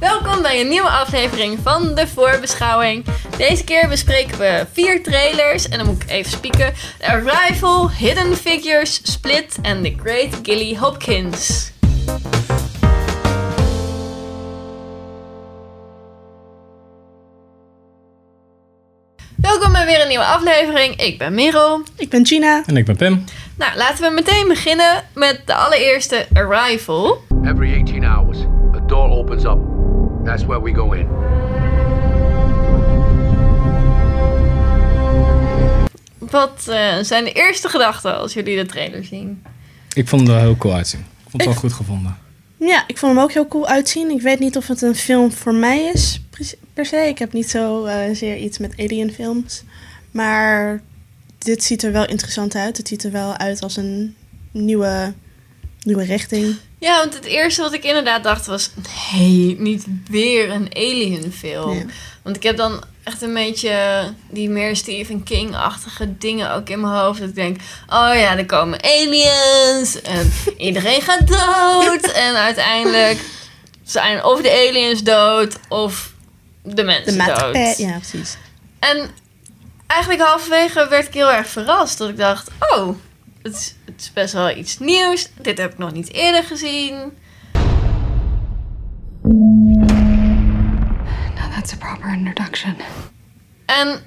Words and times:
Welkom 0.00 0.42
bij 0.42 0.60
een 0.60 0.68
nieuwe 0.68 0.88
aflevering 0.88 1.58
van 1.62 1.94
de 1.94 2.06
voorbeschouwing. 2.06 3.04
Deze 3.36 3.64
keer 3.64 3.88
bespreken 3.88 4.38
we 4.38 4.66
vier 4.72 5.02
trailers 5.02 5.68
en 5.68 5.78
dan 5.78 5.86
moet 5.86 6.02
ik 6.02 6.10
even 6.10 6.30
spieken. 6.30 6.72
The 6.98 7.06
Arrival, 7.06 7.90
Hidden 7.90 8.36
Figures, 8.36 9.12
Split 9.12 9.58
en 9.62 9.82
The 9.82 9.94
Great 10.02 10.40
Gilly 10.42 10.76
Hopkins. 10.76 11.72
Welkom 19.36 19.72
bij 19.72 19.86
weer 19.86 20.00
een 20.02 20.08
nieuwe 20.08 20.24
aflevering. 20.24 20.96
Ik 20.96 21.18
ben 21.18 21.34
Merel. 21.34 21.82
Ik 21.96 22.10
ben 22.10 22.26
Gina. 22.26 22.62
En 22.66 22.76
ik 22.76 22.84
ben 22.84 22.96
Pim. 22.96 23.24
Nou, 23.56 23.76
laten 23.76 24.08
we 24.08 24.14
meteen 24.14 24.48
beginnen 24.48 25.04
met 25.14 25.42
de 25.44 25.54
allereerste 25.54 26.26
Arrival. 26.32 27.22
Every 27.44 27.80
18 27.80 28.04
hours, 28.04 28.38
a 28.74 28.80
door 28.86 29.10
opens 29.10 29.44
up. 29.44 29.67
That's 30.28 30.44
where 30.44 30.60
we 30.62 30.74
go 30.74 30.92
in. 30.92 31.06
Wat 36.18 36.64
eh, 36.68 36.96
zijn 37.02 37.24
de 37.24 37.32
eerste 37.32 37.68
gedachten 37.68 38.18
als 38.18 38.32
jullie 38.32 38.56
de 38.56 38.66
trailer 38.66 39.04
zien? 39.04 39.42
Ik 39.94 40.08
vond 40.08 40.20
het 40.20 40.30
er 40.30 40.36
wel 40.36 40.44
heel 40.44 40.56
cool 40.56 40.74
uitzien. 40.74 41.00
Ik 41.00 41.06
vond 41.30 41.32
het 41.32 41.40
Ik- 41.42 41.48
wel 41.48 41.56
goed 41.56 41.72
gevonden. 41.72 42.16
Ja, 42.58 42.84
ik 42.86 42.98
vond 42.98 43.14
hem 43.14 43.22
ook 43.22 43.32
heel 43.32 43.48
cool 43.48 43.66
uitzien. 43.68 44.10
Ik 44.10 44.22
weet 44.22 44.38
niet 44.38 44.56
of 44.56 44.66
het 44.66 44.82
een 44.82 44.94
film 44.94 45.32
voor 45.32 45.54
mij 45.54 45.90
is, 45.94 46.20
per 46.74 46.86
se. 46.86 46.96
Ik 46.96 47.18
heb 47.18 47.32
niet 47.32 47.50
zo 47.50 47.84
eh, 47.84 48.14
zeer 48.14 48.36
iets 48.36 48.58
met 48.58 48.74
alien 48.78 49.12
films. 49.12 49.62
Maar 50.10 50.82
dit 51.38 51.64
ziet 51.64 51.82
er 51.82 51.92
wel 51.92 52.06
interessant 52.08 52.54
uit. 52.54 52.76
Het 52.76 52.88
ziet 52.88 53.04
er 53.04 53.10
wel 53.12 53.36
uit 53.36 53.62
als 53.62 53.76
een 53.76 54.16
nieuwe, 54.50 55.12
nieuwe 55.82 56.04
richting. 56.04 56.56
Ja, 56.80 56.98
want 56.98 57.14
het 57.14 57.24
eerste 57.24 57.62
wat 57.62 57.72
ik 57.72 57.84
inderdaad 57.84 58.22
dacht 58.22 58.46
was... 58.46 58.70
Nee, 59.12 59.56
niet 59.58 59.84
weer 60.10 60.50
een 60.50 60.68
alien 60.74 61.32
film. 61.32 61.90
Want 62.22 62.36
ik 62.36 62.42
heb 62.42 62.56
dan 62.56 62.82
echt 63.04 63.22
een 63.22 63.34
beetje 63.34 64.02
die 64.30 64.48
meer 64.48 64.76
Stephen 64.76 65.22
King-achtige 65.22 66.18
dingen 66.18 66.52
ook 66.52 66.68
in 66.68 66.80
mijn 66.80 66.92
hoofd. 66.94 67.20
Dat 67.20 67.28
ik 67.28 67.34
denk, 67.34 67.60
oh 67.86 68.10
ja, 68.14 68.36
er 68.36 68.46
komen 68.46 68.82
aliens 68.82 70.02
en 70.02 70.32
iedereen 70.68 71.02
gaat 71.02 71.26
dood. 71.28 72.12
en 72.12 72.34
uiteindelijk 72.36 73.18
zijn 73.84 74.24
of 74.24 74.40
de 74.42 74.50
aliens 74.68 75.02
dood 75.02 75.58
of 75.68 76.12
de 76.62 76.74
De 76.74 76.84
mensen 76.84 77.16
maatschappij. 77.16 77.64
dood. 77.64 77.78
Ja, 77.78 77.98
precies. 77.98 78.36
En 78.78 79.10
eigenlijk 79.86 80.22
halverwege 80.22 80.86
werd 80.88 81.06
ik 81.06 81.14
heel 81.14 81.32
erg 81.32 81.48
verrast. 81.48 81.98
Dat 81.98 82.08
ik 82.08 82.16
dacht, 82.16 82.50
oh, 82.58 82.96
het 83.42 83.54
is, 83.54 83.74
het 83.84 84.00
is 84.00 84.12
best 84.12 84.32
wel 84.32 84.56
iets 84.56 84.78
nieuws. 84.78 85.28
Dit 85.42 85.58
heb 85.58 85.72
ik 85.72 85.78
nog 85.78 85.92
niet 85.92 86.12
eerder 86.12 86.44
gezien. 86.44 86.94
Now 91.34 91.52
that's 91.54 91.72
a 91.72 91.76
proper 91.76 92.12
introduction. 92.12 92.76
En 93.66 94.00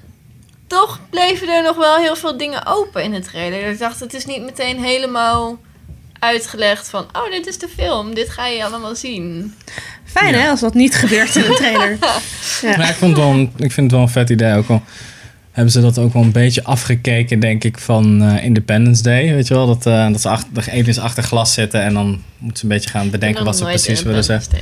toch 0.66 1.00
bleven 1.10 1.48
er 1.48 1.62
nog 1.62 1.76
wel 1.76 1.96
heel 1.96 2.16
veel 2.16 2.36
dingen 2.36 2.66
open 2.66 3.02
in 3.02 3.10
de 3.10 3.20
trailer. 3.20 3.70
Ik 3.70 3.78
dacht, 3.78 4.00
het 4.00 4.14
is 4.14 4.26
niet 4.26 4.42
meteen 4.42 4.82
helemaal 4.82 5.58
uitgelegd 6.18 6.88
van... 6.88 7.06
Oh, 7.12 7.30
dit 7.30 7.46
is 7.46 7.58
de 7.58 7.68
film. 7.68 8.14
Dit 8.14 8.30
ga 8.30 8.46
je 8.46 8.64
allemaal 8.64 8.94
zien. 8.94 9.54
Fijn 10.04 10.34
hè, 10.34 10.48
als 10.48 10.60
dat 10.60 10.74
niet 10.74 10.94
gebeurt 10.94 11.36
in 11.36 11.44
een 11.44 11.54
trailer. 11.54 11.98
Ja. 12.60 12.76
Maar 12.76 12.88
ik, 12.88 12.94
vond 12.94 13.16
wel 13.16 13.48
ik 13.56 13.72
vind 13.72 13.76
het 13.76 13.90
wel 13.90 14.00
een 14.00 14.08
vet 14.08 14.30
idee. 14.30 14.56
Ook 14.56 14.68
al 14.68 14.82
hebben 15.52 15.72
ze 15.72 15.80
dat 15.80 15.98
ook 15.98 16.12
wel 16.12 16.22
een 16.22 16.32
beetje 16.32 16.64
afgekeken, 16.64 17.40
denk 17.40 17.64
ik, 17.64 17.78
van 17.78 18.22
eh, 18.22 18.44
Independence 18.44 19.02
Day. 19.02 19.34
Weet 19.34 19.48
je 19.48 19.54
wel? 19.54 19.66
Dat, 19.66 19.86
eh, 19.86 20.10
dat 20.10 20.20
ze 20.20 20.28
achter, 20.28 20.70
aliens 20.70 20.98
achter 20.98 21.22
glas 21.22 21.52
zitten 21.52 21.82
en 21.82 21.94
dan 21.94 22.22
moeten 22.38 22.58
ze 22.58 22.64
een 22.64 22.68
beetje 22.68 22.90
gaan 22.90 23.10
bedenken 23.10 23.44
wat 23.44 23.56
ze 23.56 23.64
precies 23.64 24.02
willen 24.02 24.24
zeggen. 24.24 24.58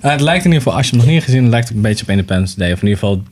Eh, 0.00 0.10
het 0.10 0.20
lijkt 0.20 0.44
in 0.44 0.50
ieder 0.50 0.62
geval, 0.62 0.78
als 0.78 0.86
je 0.86 0.90
hem 0.90 1.00
nog 1.00 1.06
niet 1.06 1.16
hebt 1.16 1.30
gezien, 1.30 1.42
het 1.42 1.52
lijkt 1.52 1.68
ook 1.68 1.76
een 1.76 1.82
beetje 1.82 2.02
op 2.02 2.10
Independence 2.10 2.56
Day. 2.56 2.72
Of 2.72 2.82
in 2.82 2.88
ieder 2.88 2.98
geval, 2.98 3.22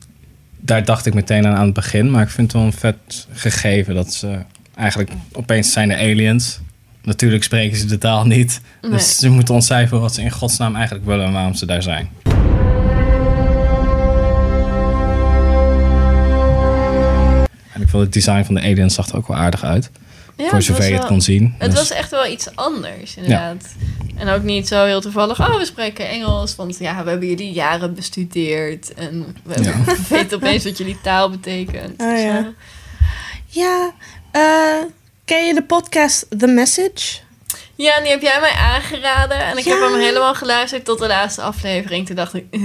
daar 0.59 0.85
dacht 0.85 1.05
ik 1.05 1.13
meteen 1.13 1.47
aan 1.47 1.55
aan 1.55 1.65
het 1.65 1.73
begin. 1.73 2.11
Maar 2.11 2.23
ik 2.23 2.29
vind 2.29 2.51
het 2.51 2.61
wel 2.61 2.71
een 2.71 2.77
vet 2.77 3.27
gegeven 3.31 3.95
dat 3.95 4.13
ze 4.13 4.37
eigenlijk 4.75 5.11
opeens 5.31 5.71
zijn 5.71 5.87
de 5.87 5.97
aliens. 5.97 6.59
Natuurlijk 7.03 7.43
spreken 7.43 7.77
ze 7.77 7.85
de 7.85 7.97
taal 7.97 8.25
niet. 8.25 8.61
Nee. 8.81 8.91
Dus 8.91 9.17
ze 9.17 9.29
moeten 9.29 9.53
ontcijferen 9.53 10.01
wat 10.01 10.13
ze 10.13 10.21
in 10.21 10.31
godsnaam 10.31 10.75
eigenlijk 10.75 11.05
willen 11.05 11.25
en 11.25 11.33
waarom 11.33 11.53
ze 11.53 11.65
daar 11.65 11.83
zijn. 11.83 12.09
En 17.75 17.81
ik 17.81 17.87
vond 17.87 18.03
het 18.03 18.13
design 18.13 18.43
van 18.43 18.55
de 18.55 18.61
aliens 18.61 18.93
zag 18.95 19.07
er 19.09 19.15
ook 19.17 19.27
wel 19.27 19.37
aardig 19.37 19.63
uit. 19.63 19.91
Ja, 20.37 20.49
voor 20.49 20.61
zover 20.61 20.83
je 20.85 20.89
het 20.91 20.99
wel- 20.99 21.07
kon 21.09 21.21
zien. 21.21 21.55
Het 21.57 21.69
Dus- 21.69 21.79
was 21.79 21.91
echt 21.91 22.11
wel 22.11 22.25
iets 22.27 22.55
anders, 22.55 23.15
inderdaad. 23.15 23.65
En 24.15 24.27
ook 24.29 24.43
niet 24.43 24.67
zo 24.67 24.85
heel 24.85 25.01
toevallig. 25.01 25.39
Oh, 25.39 25.57
we 25.57 25.65
spreken 25.65 26.09
Engels. 26.09 26.55
Want 26.55 26.77
ja, 26.79 27.03
we 27.03 27.09
hebben 27.09 27.27
jullie 27.27 27.51
jaren 27.51 27.93
bestudeerd. 27.93 28.93
En 28.93 29.35
we 29.43 29.63
Ja. 29.63 29.73
weten 30.09 30.37
opeens 30.37 30.63
wat 30.63 30.77
jullie 30.77 30.97
taal 31.03 31.29
betekent. 31.29 32.01
Oh, 32.01 32.19
ja. 32.21 32.53
Ja, 33.47 33.91
eh, 34.31 34.85
ken 35.25 35.45
je 35.47 35.53
de 35.53 35.63
podcast 35.63 36.25
The 36.37 36.47
Message? 36.47 37.17
Ja, 37.75 37.95
en 37.97 38.01
die 38.03 38.11
heb 38.11 38.21
jij 38.21 38.39
mij 38.39 38.51
aangeraden. 38.51 39.37
En 39.45 39.57
ik 39.57 39.65
heb 39.65 39.79
hem 39.79 39.95
helemaal 39.99 40.35
geluisterd 40.35 40.85
tot 40.85 40.99
de 40.99 41.07
laatste 41.07 41.41
aflevering. 41.41 42.05
Toen 42.07 42.15
dacht 42.15 42.33
ik... 42.33 42.45
eh. 42.51 42.61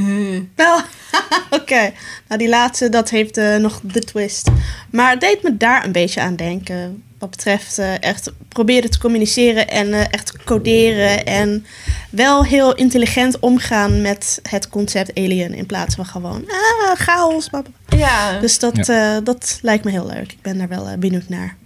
Wel, 0.57 0.81
oké. 1.61 1.93
Nou, 2.29 2.39
die 2.39 2.49
laatste, 2.49 2.89
dat 2.89 3.11
heeft 3.11 3.37
eh, 3.37 3.57
nog 3.57 3.81
de 3.83 4.01
twist. 4.05 4.49
Maar 4.91 5.11
het 5.11 5.21
deed 5.21 5.43
me 5.43 5.57
daar 5.57 5.85
een 5.85 5.93
beetje 5.93 6.21
aan 6.21 6.37
denken. 6.37 7.03
Wat 7.19 7.31
betreft 7.31 7.79
eh, 7.79 8.03
echt 8.03 8.33
proberen 8.49 8.91
te 8.91 8.99
communiceren 8.99 9.69
en 9.69 9.93
eh, 9.95 10.01
echt 10.11 10.45
coderen. 10.45 11.25
En 11.27 11.67
wel 12.11 12.45
heel 12.45 12.75
intelligent 12.75 13.39
omgaan 13.39 14.03
met 14.03 14.41
het 14.49 14.69
concept 14.69 15.15
alien. 15.15 15.55
In 15.55 15.67
plaats 15.67 15.95
van 15.95 16.07
gewoon, 16.07 16.45
ah, 16.49 16.97
chaos. 17.01 17.49
Ja, 17.97 18.39
Dus 18.39 18.59
dat, 18.59 18.89
eh, 18.89 19.17
dat 19.25 19.59
lijkt 19.63 19.85
me 19.85 19.91
heel 19.91 20.07
leuk. 20.07 20.33
Ik 20.33 20.43
ben 20.43 20.59
daar 20.59 20.69
wel 20.69 20.99
benieuwd 20.99 21.29
naar. 21.29 21.57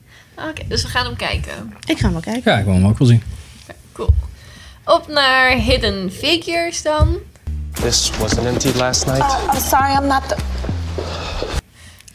oké. 0.48 0.62
dus 0.68 0.82
we 0.82 0.88
gaan 0.88 1.04
hem 1.04 1.16
kijken. 1.16 1.74
Ik 1.86 1.96
ga 1.98 2.02
hem 2.02 2.12
wel 2.12 2.20
kijken. 2.20 2.52
Ja, 2.52 2.58
ik 2.58 2.64
wil 2.64 2.74
hem 2.74 2.86
ook 2.86 2.98
wel 2.98 3.08
zien. 3.08 3.22
Cool. 3.94 4.14
Op 4.84 5.08
naar 5.08 5.50
Hidden 5.50 6.12
Figures 6.12 6.82
dan. 6.82 7.18
This 7.72 8.10
wasn't 8.18 8.46
emptied 8.46 8.74
last 8.74 9.06
night. 9.06 9.36
I'm 9.54 9.60
sorry, 9.60 9.92
I'm 9.94 10.06
not 10.06 10.28
the. 10.28 10.36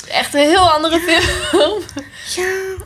Echt 0.09 0.33
een 0.33 0.39
heel 0.39 0.71
andere 0.71 0.99
film. 0.99 1.81
Ja, 2.35 2.85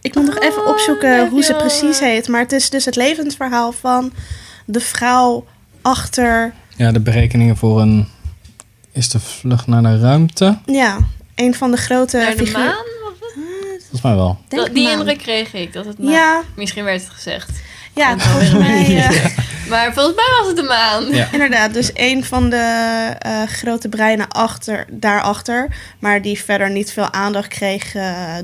ik 0.00 0.14
moet 0.14 0.24
nog 0.26 0.38
even 0.38 0.62
Oh, 0.62 0.68
opzoeken 0.68 1.28
hoe 1.28 1.42
ze 1.42 1.54
precies 1.54 1.98
heet. 2.00 2.28
Maar 2.28 2.40
het 2.40 2.52
is 2.52 2.70
dus 2.70 2.84
het 2.84 2.96
levensverhaal 2.96 3.72
van 3.72 4.12
de 4.64 4.80
vrouw 4.80 5.46
achter 5.82 6.54
Ja, 6.76 6.92
de 6.92 7.00
berekeningen 7.00 7.56
voor 7.56 7.80
een... 7.80 8.08
Is 8.92 9.08
de 9.08 9.20
vlucht 9.20 9.66
naar 9.66 9.82
de 9.82 9.98
ruimte? 10.00 10.58
Ja, 10.66 10.98
een 11.34 11.54
van 11.54 11.70
de 11.70 11.76
grote 11.76 12.16
Naar 12.16 12.30
de 12.30 12.36
figuur- 12.36 12.58
maan? 12.58 12.74
was 13.02 13.18
het? 13.20 13.80
Volgens 13.80 14.02
mij 14.02 14.14
wel. 14.14 14.38
Dat- 14.48 14.74
die 14.74 14.90
indruk 14.90 15.18
kreeg 15.18 15.52
ik. 15.52 15.72
Dat 15.72 15.84
het 15.84 15.96
Ja, 16.00 16.42
Misschien 16.56 16.84
werd 16.84 17.00
het 17.02 17.10
gezegd. 17.10 17.50
Ja 17.96 18.18
volgens 18.18 18.50
een 18.50 18.58
mij. 18.58 18.96
eh, 18.96 19.26
Maar 19.70 19.92
volgens 19.94 20.16
mij 20.16 20.24
was 20.38 20.46
het 20.46 20.56
de 20.56 20.62
maan. 20.62 21.14
Ja. 21.14 21.28
inderdaad, 21.32 21.72
dus 21.74 21.90
een 21.94 22.24
van 22.24 22.50
de 22.50 22.56
eh, 23.18 23.42
grote 23.42 23.88
breinen 23.88 24.28
achter, 24.28 24.86
daarachter. 24.90 25.68
Maar 25.98 26.22
die 26.22 26.38
verder 26.38 26.70
niet 26.70 26.92
veel 26.92 27.12
aandacht 27.12 27.48
kreeg 27.48 27.94
eh, 27.94 28.34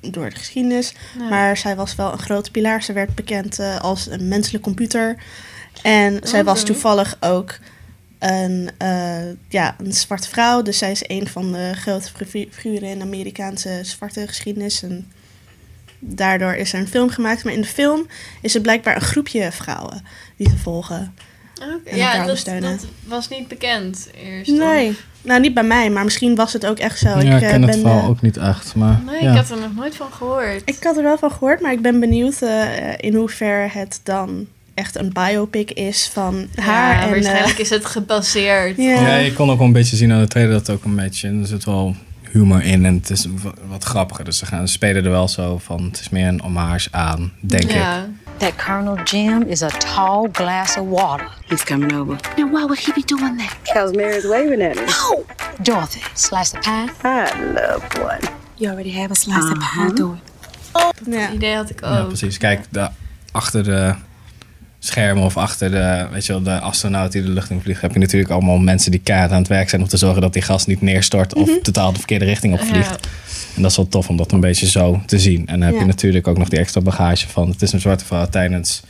door 0.00 0.30
de 0.30 0.36
geschiedenis. 0.36 0.94
Maar 1.30 1.56
zij 1.56 1.76
was 1.76 1.94
wel 1.94 2.12
een 2.12 2.18
grote 2.18 2.50
pilaar. 2.50 2.82
Ze 2.82 2.92
werd 2.92 3.14
bekend 3.14 3.58
eh, 3.58 3.78
als 3.80 4.06
een 4.10 4.28
menselijk 4.28 4.64
computer. 4.64 5.16
En 5.82 6.18
zij 6.22 6.44
was 6.44 6.60
Oké. 6.62 6.66
toevallig 6.72 7.16
ook 7.20 7.58
een, 8.18 8.70
eh, 8.78 9.16
ja, 9.48 9.74
een 9.78 9.92
zwarte 9.92 10.28
vrouw. 10.28 10.62
Dus 10.62 10.78
zij 10.78 10.90
is 10.90 11.04
een 11.06 11.28
van 11.28 11.52
de 11.52 11.72
grote 11.74 12.08
figu- 12.16 12.48
figuren 12.52 12.88
in 12.88 12.98
de 12.98 13.04
Amerikaanse 13.04 13.78
zwarte 13.82 14.26
geschiedenis. 14.26 14.82
En 14.82 15.12
daardoor 16.04 16.54
is 16.54 16.72
er 16.72 16.80
een 16.80 16.88
film 16.88 17.10
gemaakt. 17.10 17.44
Maar 17.44 17.52
in 17.52 17.60
de 17.60 17.66
film 17.66 18.06
is 18.40 18.54
het 18.54 18.62
blijkbaar 18.62 18.94
een 18.94 19.00
groepje 19.00 19.52
vrouwen 19.52 20.02
die 20.36 20.48
te 20.48 20.56
volgen. 20.56 21.14
Elkaar 21.60 21.96
Ja, 21.96 22.26
dat, 22.60 22.86
was 23.06 23.28
niet 23.28 23.48
bekend 23.48 24.08
eerst. 24.24 24.50
Nee, 24.50 24.96
nou 25.22 25.40
niet 25.40 25.54
bij 25.54 25.62
mij, 25.62 25.90
maar 25.90 26.04
misschien 26.04 26.34
was 26.34 26.52
het 26.52 26.66
ook 26.66 26.78
echt 26.78 26.98
zo. 26.98 27.08
ja, 27.08 27.36
ik 27.36 27.42
eh, 27.42 27.50
ken 27.50 27.62
het 27.62 27.70
ben, 27.70 27.80
verhaal 27.80 27.98
eh, 27.98 28.08
ook 28.08 28.22
niet 28.22 28.36
echt. 28.36 28.74
Maar 28.74 29.02
Nee, 29.06 29.22
ja. 29.22 29.30
ik 29.30 29.36
had 29.36 29.50
er 29.50 29.60
nog 29.60 29.74
nooit 29.74 29.96
van 29.96 30.12
gehoord. 30.12 30.62
Ik 30.64 30.82
had 30.82 30.96
er 30.96 31.02
wel 31.02 31.18
van 31.18 31.30
gehoord, 31.30 31.60
maar 31.60 31.72
ik 31.72 31.82
ben 31.82 32.00
benieuwd 32.00 32.42
eh, 32.42 32.64
in 32.96 33.14
hoeverre 33.14 33.68
het 33.68 34.00
dan 34.02 34.46
echt 34.74 34.96
een 34.96 35.12
biopic 35.12 35.70
is 35.70 36.10
van 36.12 36.48
haar. 36.54 36.96
ja, 36.96 37.02
en, 37.02 37.10
waarschijnlijk 37.10 37.58
is 37.58 37.70
het 37.70 37.84
gebaseerd. 37.84 38.76
Ja. 38.76 39.00
Ja, 39.00 39.16
je 39.16 39.32
kon 39.32 39.50
ook 39.50 39.58
wel 39.58 39.66
een 39.66 39.72
beetje 39.72 39.96
zien 39.96 40.12
aan 40.12 40.20
de 40.20 40.28
trailer 40.28 40.52
dat 40.52 40.66
het 40.66 40.76
ook 40.76 40.84
een 40.84 40.96
beetje... 40.96 41.28
Er 41.28 41.46
zit 41.46 41.64
wel 41.64 41.96
humor 42.32 42.62
in 42.64 42.84
en 42.84 42.94
het 42.94 43.10
is 43.10 43.26
wa- 43.42 43.54
wat 43.68 43.84
grappiger. 43.84 44.24
Dus 44.24 44.38
ze 44.38 44.46
gaan 44.46 44.66
ze 44.66 44.72
spelen 44.72 45.04
er 45.04 45.10
wel 45.10 45.28
zo 45.28 45.58
van... 45.58 45.84
Het 45.84 46.00
is 46.00 46.08
meer 46.08 46.26
een 46.26 46.40
hommage 46.40 46.88
aan, 46.90 47.32
denk 47.40 47.62
ik. 47.62 47.70
Ja. 47.70 48.08
That 48.36 48.56
Colonel 48.56 49.02
Jim 49.02 49.42
is 49.42 49.62
a 49.62 49.68
tall 49.68 50.28
glass 50.32 50.76
of 50.76 50.88
water. 50.88 51.28
He's 51.46 51.64
coming 51.64 51.92
over. 51.94 52.16
Now, 52.36 52.52
why 52.52 52.60
would 52.64 52.78
he 52.86 52.92
be 52.94 53.02
doing 53.04 53.38
that? 53.38 53.56
Because 53.62 53.94
Mary's 53.96 54.26
waving 54.26 54.62
at. 54.62 54.74
No! 54.74 55.24
Dorothy, 55.62 56.00
slice 56.14 56.56
of 56.56 56.60
pie. 56.60 56.88
I 57.04 57.52
love 57.52 57.82
one. 58.02 58.20
You 58.54 58.70
already 58.70 58.92
have 58.92 59.10
a 59.10 59.14
slice 59.14 59.50
of 59.52 59.58
pie, 59.58 59.92
do 59.94 60.12
it. 60.12 60.30
Ja. 61.06 61.26
Dat 61.26 61.34
idee 61.34 61.54
had 61.54 61.70
ik 61.70 61.82
ook. 61.82 61.90
Ja, 61.90 62.02
precies. 62.02 62.38
Kijk, 62.38 62.66
daar 62.70 62.92
achter 63.32 63.64
de 63.64 63.94
schermen 64.84 65.24
of 65.24 65.36
achter 65.36 65.70
de, 65.70 66.06
weet 66.12 66.26
je 66.26 66.32
wel, 66.32 66.42
de 66.42 66.60
astronaut 66.60 67.12
die 67.12 67.22
de 67.22 67.28
lucht 67.28 67.50
in 67.50 67.60
vliegt, 67.60 67.80
heb 67.80 67.92
je 67.92 67.98
natuurlijk 67.98 68.30
allemaal 68.30 68.58
mensen 68.58 68.90
die 68.90 69.00
kaart 69.00 69.30
aan 69.30 69.38
het 69.38 69.48
werk 69.48 69.68
zijn 69.68 69.82
om 69.82 69.88
te 69.88 69.96
zorgen 69.96 70.20
dat 70.22 70.32
die 70.32 70.42
gas 70.42 70.66
niet 70.66 70.80
neerstort 70.80 71.34
of 71.34 71.50
totaal 71.62 71.92
de 71.92 71.98
verkeerde 71.98 72.24
richting 72.24 72.52
op 72.54 72.60
vliegt. 72.60 72.88
Ja. 72.90 73.08
En 73.56 73.62
dat 73.62 73.70
is 73.70 73.76
wel 73.76 73.88
tof 73.88 74.08
om 74.08 74.16
dat 74.16 74.32
een 74.32 74.40
beetje 74.40 74.66
zo 74.70 75.02
te 75.06 75.18
zien. 75.18 75.38
En 75.46 75.58
dan 75.58 75.60
heb 75.62 75.74
Ja. 75.74 75.80
je 75.80 75.86
natuurlijk 75.86 76.26
ook 76.26 76.38
nog 76.38 76.48
die 76.48 76.58
extra 76.58 76.80
bagage 76.80 77.28
van. 77.28 77.48
Het 77.48 77.62
is 77.62 77.72
een 77.72 77.80
zwarte 77.80 78.04
vrouw 78.04 78.26
tijdens 78.26 78.82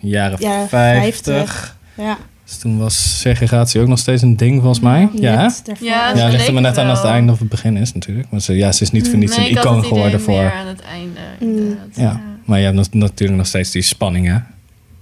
de 0.00 0.08
jaren 0.08 0.38
Jaren 0.40 0.68
50. 0.68 1.24
50. 1.34 1.76
Ja. 1.94 2.18
Dus 2.44 2.58
toen 2.58 2.78
was 2.78 3.20
segregatie 3.20 3.80
ook 3.80 3.88
nog 3.88 3.98
steeds 3.98 4.22
een 4.22 4.36
ding 4.36 4.58
volgens 4.60 4.80
mij. 4.80 5.08
Net 5.12 5.62
daarvoor. 5.64 5.86
Ja, 5.86 6.16
ja, 6.16 6.28
ligt 6.28 6.46
er 6.46 6.52
maar 6.52 6.62
net 6.62 6.78
aan 6.78 6.88
als 6.88 6.98
het 6.98 7.08
einde 7.10 7.32
of 7.32 7.38
het 7.38 7.48
begin 7.48 7.76
is 7.76 7.92
natuurlijk. 7.92 8.26
Maar 8.30 8.40
ze, 8.40 8.52
ja, 8.56 8.72
ze 8.72 8.82
is 8.82 8.90
niet 8.90 9.08
voor 9.08 9.18
niets 9.18 9.36
Nee, 9.36 9.50
een 9.50 9.56
icoon 9.56 9.84
geworden 9.84 10.20
voor... 10.20 10.34
meer 10.42 10.52
aan 10.52 10.66
het 10.66 10.80
einde. 10.80 11.20
Mm. 11.40 11.48
inderdaad. 11.48 11.86
Ja, 11.96 12.20
maar 12.44 12.58
je 12.58 12.64
hebt 12.64 12.76
nog- 12.76 12.92
natuurlijk 12.92 13.38
nog 13.38 13.46
steeds 13.46 13.70
die 13.70 13.82
spanning, 13.82 14.26
hè? 14.26 14.36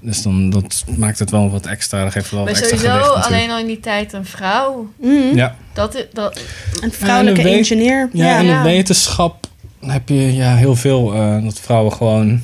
Dus 0.01 0.23
dan 0.23 0.51
dat 0.51 0.85
maakt 0.97 1.19
het 1.19 1.31
wel 1.31 1.51
wat 1.51 1.67
extra. 1.67 2.03
Dat 2.03 2.13
geeft 2.13 2.31
wel 2.31 2.45
Maar 2.45 2.53
wat 2.53 2.63
extra 2.63 2.79
sowieso 2.79 3.05
gewicht 3.05 3.27
alleen 3.27 3.51
al 3.51 3.59
in 3.59 3.67
die 3.67 3.81
tijd 3.81 4.13
een 4.13 4.25
vrouw. 4.25 4.93
Mhm. 5.01 5.37
Ja, 5.37 5.57
Dat, 5.73 6.07
dat, 6.13 6.41
Een 6.81 6.93
vrouwelijke 6.93 7.41
Ja, 7.41 7.47
en 7.49 7.57
ingenieur. 7.57 8.09
ja, 8.13 8.25
Ja, 8.27 8.39
in 8.39 8.47
Ja. 8.47 8.63
de 8.63 8.69
wetenschap 8.69 9.47
heb 9.81 10.09
je 10.09 10.35
ja, 10.35 10.55
heel 10.57 10.75
veel. 10.77 11.15
eh, 11.15 11.43
dat 11.45 11.61
vrouwen 11.61 11.93
gewoon... 11.93 12.41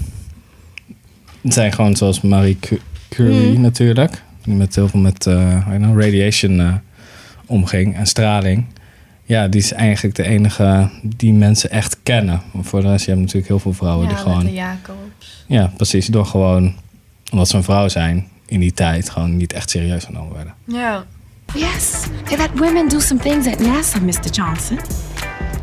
Het 1.42 1.52
zijn 1.54 1.72
gewoon 1.72 1.96
zoals 1.96 2.20
Marie 2.20 2.58
Cu- 2.60 2.80
Curie 3.08 3.56
Mm. 3.56 3.60
natuurlijk. 3.60 4.22
Die 4.44 4.54
met 4.54 4.74
heel 4.74 4.88
veel 4.88 5.00
met 5.00 5.26
eh, 5.26 5.66
heet 5.68 5.78
nou, 5.80 6.00
radiation 6.00 6.60
eh, 6.60 6.74
omging 7.46 7.96
en 7.96 8.06
straling. 8.06 8.64
Ja, 9.24 9.48
die 9.48 9.60
is 9.60 9.72
eigenlijk 9.72 10.16
de 10.16 10.22
enige 10.24 10.90
die 11.02 11.32
mensen 11.32 11.70
echt 11.70 11.96
kennen. 12.02 12.42
Maar 12.52 12.64
voor 12.64 12.80
de 12.82 12.88
rest, 12.90 13.04
je 13.04 13.10
hebt 13.10 13.20
natuurlijk 13.22 13.48
heel 13.48 13.58
veel 13.58 13.72
vrouwen 13.72 14.06
die 14.08 14.16
ja, 14.16 14.22
gewoon... 14.22 14.36
met 14.36 14.46
de 14.46 14.52
Jacobs. 14.52 15.44
Ja, 15.46 15.72
precies. 15.76 16.06
Door 16.06 16.26
gewoon, 16.26 16.74
omdat 17.34 17.48
ze 17.48 17.56
een 17.56 17.62
vrouw 17.62 17.88
zijn 17.88 18.28
in 18.46 18.60
die 18.60 18.72
tijd, 18.72 19.10
gewoon 19.10 19.36
niet 19.36 19.52
echt 19.52 19.70
serieus 19.70 20.04
genomen 20.04 20.34
werden. 20.34 20.54
Ja. 20.64 21.04
Yes, 21.54 21.92
they 22.24 22.36
let 22.36 22.50
women 22.54 22.88
do 22.88 23.00
some 23.00 23.20
things 23.20 23.46
at 23.46 23.58
NASA, 23.58 23.98
Mr. 23.98 24.30
Johnson. 24.30 24.78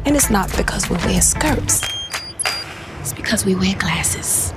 And 0.03 0.15
it's 0.15 0.29
not 0.29 0.56
because 0.56 0.88
we 0.88 1.00
wear 1.00 1.21
skirts. 1.21 1.79
It's 3.01 3.13
because 3.13 3.45
we 3.45 3.57
wear 3.57 3.73
glasses. 3.77 4.50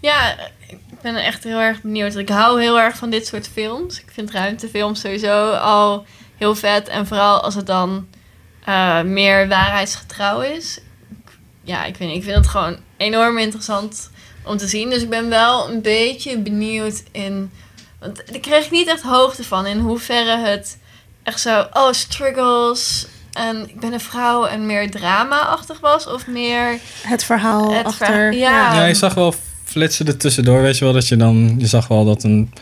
Ja, 0.00 0.36
ik 0.66 1.00
ben 1.02 1.16
echt 1.16 1.44
heel 1.44 1.58
erg 1.60 1.82
benieuwd. 1.82 2.16
Ik 2.16 2.28
hou 2.28 2.60
heel 2.60 2.80
erg 2.80 2.96
van 2.96 3.10
dit 3.10 3.26
soort 3.26 3.48
films. 3.48 4.00
Ik 4.00 4.10
vind 4.12 4.30
ruimtefilms 4.30 5.00
sowieso 5.00 5.50
al 5.50 6.06
heel 6.36 6.54
vet. 6.54 6.88
En 6.88 7.06
vooral 7.06 7.40
als 7.40 7.54
het 7.54 7.66
dan 7.66 8.06
eh, 8.64 9.02
meer 9.02 9.48
waarheidsgetrouw 9.48 10.40
is. 10.40 10.80
Ja, 11.62 11.84
ik, 11.84 11.96
weet, 11.96 12.08
niet, 12.08 12.16
ik 12.16 12.24
vind 12.24 12.36
het 12.36 12.48
gewoon 12.48 12.76
enorm 12.96 13.38
interessant 13.38 14.10
om 14.44 14.56
te 14.56 14.66
zien. 14.66 14.90
Dus 14.90 15.02
ik 15.02 15.10
ben 15.10 15.28
wel 15.28 15.70
een 15.70 15.82
beetje 15.82 16.38
benieuwd 16.38 17.02
in... 17.12 17.50
Want 18.00 18.22
daar 18.30 18.40
kreeg 18.40 18.64
ik 18.64 18.70
niet 18.70 18.88
echt 18.88 19.02
hoogte 19.02 19.44
van. 19.44 19.66
In 19.66 19.78
hoeverre 19.78 20.38
het 20.38 20.78
echt 21.22 21.40
zo... 21.40 21.66
Oh, 21.72 21.92
struggles... 21.92 23.06
En 23.32 23.68
ik 23.68 23.80
ben 23.80 23.92
een 23.92 24.00
vrouw 24.00 24.46
en 24.46 24.66
meer 24.66 24.90
drama-achtig 24.90 25.80
was. 25.80 26.06
Of 26.06 26.26
meer... 26.26 26.78
Het 27.02 27.24
verhaal 27.24 27.74
Het 27.74 27.86
achter. 27.86 28.32
ja. 28.32 28.74
Ja, 28.74 28.84
je 28.84 28.94
zag 28.94 29.14
wel 29.14 29.34
flitsen 29.64 30.06
er 30.06 30.16
tussendoor, 30.16 30.62
weet 30.62 30.78
je 30.78 30.84
wel, 30.84 30.92
dat 30.92 31.08
je 31.08 31.16
dan, 31.16 31.54
je 31.58 31.66
zag 31.66 31.88
wel 31.88 32.04
dat 32.04 32.22
een, 32.22 32.52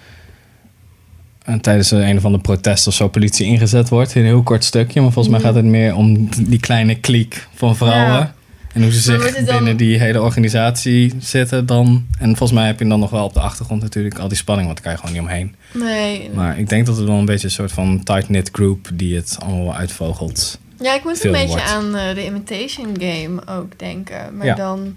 en 1.45 1.61
tijdens 1.61 1.91
een 1.91 2.17
of 2.17 2.25
andere 2.25 2.43
protest 2.43 2.87
of 2.87 2.95
zo 2.95 3.09
politie 3.09 3.47
ingezet 3.47 3.89
wordt 3.89 4.15
in 4.15 4.21
een 4.21 4.27
heel 4.27 4.43
kort 4.43 4.65
stukje. 4.65 5.01
Maar 5.01 5.13
volgens 5.13 5.35
mij 5.35 5.45
gaat 5.45 5.55
het 5.55 5.65
meer 5.65 5.95
om 5.95 6.29
die 6.39 6.61
kleine 6.61 7.01
kliek 7.01 7.47
van 7.55 7.77
vrouwen. 7.77 8.19
Ja. 8.19 8.35
En 8.73 8.83
hoe 8.83 8.93
ze 8.93 9.01
zich 9.01 9.35
dan- 9.35 9.45
binnen 9.45 9.77
die 9.77 9.99
hele 9.99 10.21
organisatie 10.23 11.15
zitten 11.19 11.67
dan. 11.67 12.07
En 12.19 12.27
volgens 12.37 12.53
mij 12.59 12.67
heb 12.67 12.79
je 12.79 12.89
dan 12.89 13.01
nog 13.01 13.11
wel 13.11 13.25
op 13.25 13.35
de 13.35 13.41
achtergrond 13.41 13.83
natuurlijk 13.83 14.19
al 14.19 14.29
die 14.29 14.37
spanning, 14.37 14.67
want 14.69 14.83
daar 14.83 14.95
kan 14.95 15.03
je 15.03 15.09
gewoon 15.09 15.23
niet 15.23 15.31
omheen. 15.33 15.55
Nee. 15.89 16.31
Maar 16.35 16.59
ik 16.59 16.69
denk 16.69 16.87
dat 16.87 16.97
het 16.97 17.07
wel 17.07 17.17
een 17.19 17.25
beetje 17.25 17.47
een 17.47 17.53
soort 17.53 17.73
van 17.73 18.03
tight-knit 18.03 18.49
group 18.53 18.89
die 18.95 19.17
het 19.17 19.37
allemaal 19.41 19.65
wel 19.65 19.75
uitvogelt. 19.77 20.59
Ja, 20.81 20.95
ik 20.95 21.05
moet 21.05 21.25
een 21.25 21.33
beetje 21.33 21.49
wordt. 21.49 21.63
aan 21.71 21.97
eh, 21.97 22.15
de 22.15 22.25
Imitation 22.25 22.97
Game 23.01 23.47
ook 23.47 23.79
denken. 23.79 24.37
Maar 24.37 24.47
Ja. 24.47 24.55
dan 24.55 24.97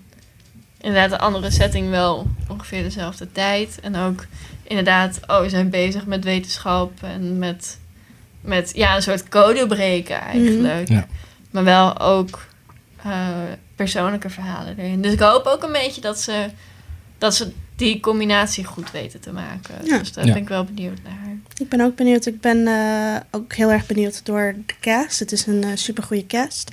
inderdaad 0.81 1.11
een 1.11 1.17
andere 1.25 1.51
setting 1.51 1.89
wel 1.89 2.27
ongeveer 2.47 2.83
dezelfde 2.83 3.31
tijd. 3.31 3.79
En 3.81 3.95
ook 3.95 4.25
inderdaad, 4.63 5.19
oh, 5.27 5.41
we 5.41 5.49
zijn 5.49 5.69
bezig 5.69 6.05
met 6.05 6.23
wetenschap 6.23 6.91
en 7.01 7.39
met, 7.39 7.77
met 8.41 8.71
ja, 8.75 8.95
een 8.95 9.01
soort 9.01 9.29
code 9.29 9.67
breken 9.67 10.21
eigenlijk. 10.21 10.87
Ja. 10.89 11.07
Maar 11.51 11.63
wel 11.63 11.99
ook 11.99 12.45
eh, 13.03 13.27
persoonlijke 13.75 14.29
verhalen 14.29 14.77
erin. 14.77 15.01
Dus 15.01 15.13
ik 15.13 15.19
hoop 15.19 15.45
ook 15.45 15.63
een 15.63 15.71
beetje 15.71 16.01
dat 16.01 16.19
ze, 16.21 16.49
dat 17.17 17.35
ze 17.35 17.51
die 17.75 17.99
combinatie 17.99 18.63
goed 18.65 18.91
weten 18.91 19.19
te 19.19 19.31
maken. 19.31 19.75
Ja. 19.85 19.97
Dus 19.97 20.11
daar 20.13 20.25
Ja. 20.25 20.33
ben 20.33 20.41
ik 20.41 20.47
wel 20.47 20.63
benieuwd 20.63 20.99
naar. 21.03 21.37
Ik 21.57 21.69
ben 21.69 21.81
ook 21.81 21.95
benieuwd. 21.95 22.25
Ik 22.25 22.41
ben 22.41 22.67
eh, 22.67 23.15
ook 23.31 23.53
heel 23.53 23.71
erg 23.71 23.85
benieuwd 23.85 24.25
door 24.25 24.55
de 24.65 24.73
cast. 24.79 25.19
Het 25.19 25.31
is 25.31 25.45
een 25.45 25.61
super 25.61 25.77
supergoeie 25.77 26.25
cast. 26.27 26.71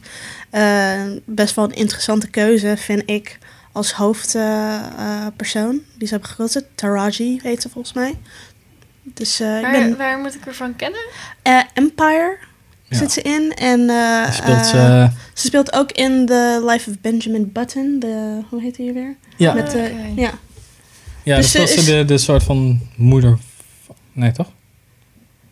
Eh, 0.51 1.03
best 1.25 1.55
wel 1.55 1.65
een 1.65 1.75
interessante 1.75 2.29
keuze, 2.31 2.77
vind 2.77 3.03
ik, 3.11 3.39
als 3.73 3.93
hoofdpersoon. 3.93 5.81
die 5.99 6.07
ze 6.09 6.13
hebben 6.15 6.31
gekozen. 6.31 6.65
Taraji 6.75 7.41
heet 7.43 7.63
ze 7.63 7.69
volgens 7.69 7.95
mij. 7.95 8.19
Dus 9.03 9.41
eh, 9.41 9.57
ik 9.57 9.63
Waar, 9.63 9.73
ben... 9.73 9.97
waar 9.97 10.19
moet 10.19 10.35
ik 10.35 10.47
ervan 10.47 10.77
kennen? 10.77 11.01
eh, 11.43 11.61
Empire 11.75 12.37
Ja. 12.89 12.97
zit 12.97 13.13
ze 13.13 13.23
in. 13.23 13.53
En 13.55 13.91
eh, 13.91 14.31
Speelt 14.33 14.67
ze... 14.67 15.11
eh, 15.41 15.43
ze 15.43 15.47
speelt 15.47 15.73
ook 15.73 15.93
in 15.93 16.27
The 16.27 16.63
Life 16.67 16.91
of 16.91 16.97
Benjamin 17.01 17.53
Button. 17.53 17.97
De, 17.99 18.41
hoe 18.49 18.61
heet 18.63 18.77
die 18.77 18.93
weer? 18.93 19.17
ja, 19.37 19.53
Met, 19.53 19.75
eh, 19.75 19.83
Oké. 19.85 20.21
ja. 20.21 20.31
ja 21.23 21.37
dus 21.37 21.51
ze 21.51 21.59
was 21.59 21.75
ze 21.75 21.85
de, 21.85 22.05
de 22.05 22.19
soort 22.19 22.43
van 22.43 22.81
moeder... 22.97 23.39
Nee, 24.13 24.33
toch? 24.33 24.49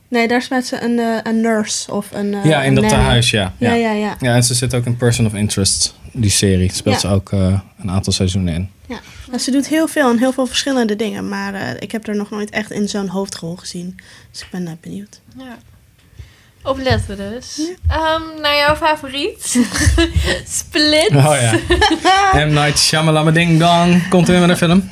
Nee, 0.09 0.29
daar 0.29 0.43
speelt 0.43 0.65
ze 0.65 0.83
een, 0.83 0.99
eh, 0.99 1.17
een 1.23 1.41
nurse 1.41 1.93
of 1.93 2.13
een. 2.13 2.35
eh, 2.35 2.45
ja, 2.45 2.63
in 2.63 2.69
een 2.77 2.83
dat 2.83 2.89
tehuis, 2.91 3.31
ja. 3.31 3.55
Ja, 3.59 3.73
ja, 3.75 3.93
ja. 3.93 4.17
Ja, 4.21 4.35
en 4.35 4.45
ze 4.45 4.55
zit 4.55 4.75
ook 4.75 4.85
in 4.87 4.97
Person 4.97 5.27
of 5.27 5.35
Interest, 5.35 5.95
die 6.13 6.31
serie. 6.31 6.73
Speelt 6.73 6.95
Ja. 7.03 7.09
ze 7.09 7.15
ook 7.15 7.33
eh, 7.33 7.61
een 7.79 7.91
aantal 7.91 8.13
seizoenen 8.13 8.55
in. 8.55 8.71
Nou, 9.29 9.41
ze 9.41 9.51
doet 9.51 9.69
heel 9.69 9.89
veel 9.89 10.11
en 10.11 10.19
heel 10.19 10.33
veel 10.33 10.47
verschillende 10.47 10.97
dingen, 10.97 11.29
maar 11.29 11.55
eh, 11.55 11.71
ik 11.79 11.93
heb 11.93 12.07
haar 12.07 12.17
nog 12.17 12.31
nooit 12.31 12.51
echt 12.51 12.71
in 12.71 12.89
zo'n 12.89 13.09
hoofdrol 13.09 13.57
gezien. 13.57 13.97
Dus 14.31 14.41
ik 14.41 14.47
ben 14.51 14.67
eh, 14.67 14.73
benieuwd. 14.81 15.21
Ja. 15.37 15.59
Opletten 16.69 17.17
dus. 17.17 17.61
Ehm, 17.89 18.41
naar 18.41 18.57
jouw 18.57 18.77
favoriet? 18.77 19.43
Split. 20.59 21.09
Oh 21.11 21.37
ja. 21.41 21.53
M. 22.47 22.53
Night 22.53 22.79
Shyamalan 22.79 23.33
Ding 23.35 23.59
Dong. 23.59 24.09
Komt 24.09 24.27
er 24.29 24.33
weer 24.33 24.41
met 24.41 24.51
een 24.51 24.57
film. 24.57 24.91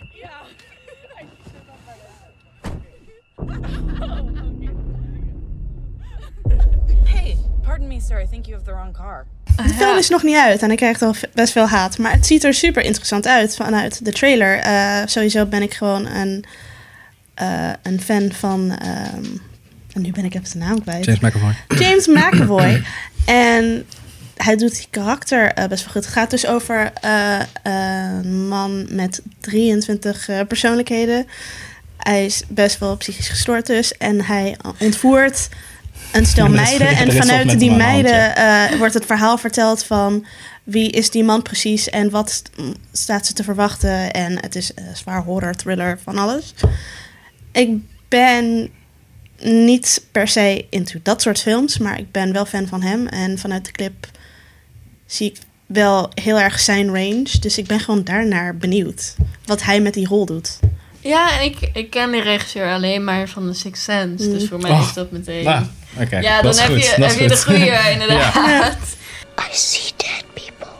Hey, 7.04 7.37
pardon 7.62 7.88
me, 7.88 8.00
sir. 8.00 8.21
I 8.21 8.26
think 8.30 8.47
you 8.47 8.54
have 8.54 8.64
the 8.64 8.73
wrong 8.73 8.92
car. 8.92 9.26
De 9.56 9.75
film 9.75 9.97
is 9.99 10.09
nog 10.09 10.23
niet 10.23 10.37
uit 10.37 10.62
en 10.62 10.71
ik 10.71 10.76
krijg 10.76 11.02
al 11.02 11.14
best 11.35 11.52
veel 11.52 11.66
haat, 11.68 11.99
maar 11.99 12.12
het 12.12 12.26
ziet 12.26 12.45
er 12.45 12.54
super 12.54 12.83
interessant 12.83 13.26
uit 13.26 13.56
vanuit 13.56 14.04
de 14.04 14.12
trailer. 14.12 14.59
Eh, 14.59 15.02
sowieso 15.04 15.47
ben 15.47 15.62
ik 15.62 15.75
gewoon 15.75 16.06
een, 16.06 16.45
eh, 17.35 17.71
een 17.83 18.00
fan 18.00 18.33
van. 18.33 18.78
ehm, 18.78 19.25
en 19.97 20.03
nu 20.03 20.11
ben 20.11 20.25
ik 20.25 20.35
even 20.35 20.50
de 20.53 20.59
naam 20.59 20.83
kwijt. 20.83 21.05
James 21.05 21.21
McAvoy. 21.21 21.55
James 21.79 22.07
McAvoy. 22.17 22.83
en 23.25 23.87
hij 24.37 24.57
doet 24.57 24.76
die 24.76 24.87
karakter 24.91 25.53
eh, 25.53 25.69
best 25.69 25.85
wel 25.85 25.93
goed. 25.93 26.05
Het 26.05 26.12
gaat 26.12 26.31
dus 26.31 26.47
over 26.47 26.93
eh, 27.00 27.38
een 27.62 28.49
man 28.49 28.87
met 28.91 29.23
23 29.41 30.29
eh, 30.29 30.41
persoonlijkheden. 30.49 31.26
Hij 31.97 32.25
is 32.25 32.43
best 32.49 32.79
wel 32.79 32.97
psychisch 32.97 33.29
gestoord 33.29 33.67
dus. 33.67 33.97
En 33.97 34.25
hij 34.25 34.57
ontvoert 34.79 35.49
een 36.12 36.26
stel 36.26 36.49
meiden. 36.65 36.88
En 36.88 37.12
vanuit 37.12 37.59
die 37.59 37.71
meiden 37.71 38.79
wordt 38.79 38.95
het 38.95 39.07
verhaal 39.07 39.38
verteld 39.38 39.85
van... 39.85 40.26
wie 40.65 40.91
is 40.91 41.11
die 41.11 41.25
man 41.25 41.43
precies 41.43 41.88
en 41.91 42.11
wat 42.11 42.31
st- 42.31 42.50
staat 42.93 43.26
ze 43.26 43.33
te 43.33 43.45
verwachten. 43.45 44.12
En 44.12 44.41
het 44.41 44.57
is 44.57 44.71
een 44.75 44.97
zwaar 44.97 45.23
horror, 45.23 45.55
thriller, 45.55 45.99
van 46.05 46.19
alles. 46.19 46.55
Ik 47.53 47.71
ben 48.09 48.71
niet 49.47 50.05
per 50.12 50.29
se 50.29 50.67
into 50.71 50.99
dat 51.03 51.23
soort 51.23 51.41
films, 51.41 51.79
maar 51.79 51.99
ik 51.99 52.11
ben 52.12 52.33
wel 52.33 52.45
fan 52.47 52.67
van 52.67 52.83
hem. 52.83 53.07
En 53.07 53.38
vanuit 53.38 53.65
de 53.65 53.73
clip 53.73 54.07
zie 55.07 55.31
ik 55.31 55.37
wel 55.67 56.11
heel 56.15 56.41
erg 56.41 56.61
zijn 56.61 56.87
range. 56.87 57.38
Dus 57.41 57.59
ik 57.59 57.67
ben 57.67 57.81
gewoon 57.81 58.05
daarnaar 58.05 58.57
benieuwd 58.57 59.15
wat 59.45 59.62
hij 59.62 59.81
met 59.81 59.95
die 59.95 60.07
rol 60.07 60.26
doet. 60.26 60.59
Ja, 61.00 61.38
en 61.38 61.45
ik, 61.45 61.71
ik 61.73 61.91
ken 61.91 62.11
die 62.11 62.23
regisseur 62.23 62.73
alleen 62.73 63.05
maar 63.05 63.29
van 63.29 63.47
The 63.53 63.59
Sixth 63.59 63.83
Sense. 63.83 64.31
Dus 64.31 64.49
voor 64.49 64.61
mij 64.61 64.71
Oh. 64.71 64.87
is 64.88 64.93
dat 64.93 65.11
meteen... 65.11 65.45
Nou, 65.45 65.65
oké. 66.00 66.19
ja, 66.19 66.43
dan 66.43 66.57
heb, 66.57 66.71
goed, 66.71 66.83
je, 66.85 66.95
dat 66.99 67.11
heb 67.11 67.15
is 67.15 67.19
je 67.19 67.29
de 67.29 67.37
goed. 67.37 67.55
goede 67.57 67.91
inderdaad. 67.93 68.76
I 69.38 69.49
see 69.50 69.91
dead 69.97 70.25
people. 70.35 70.73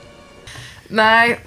Maar 0.89 1.39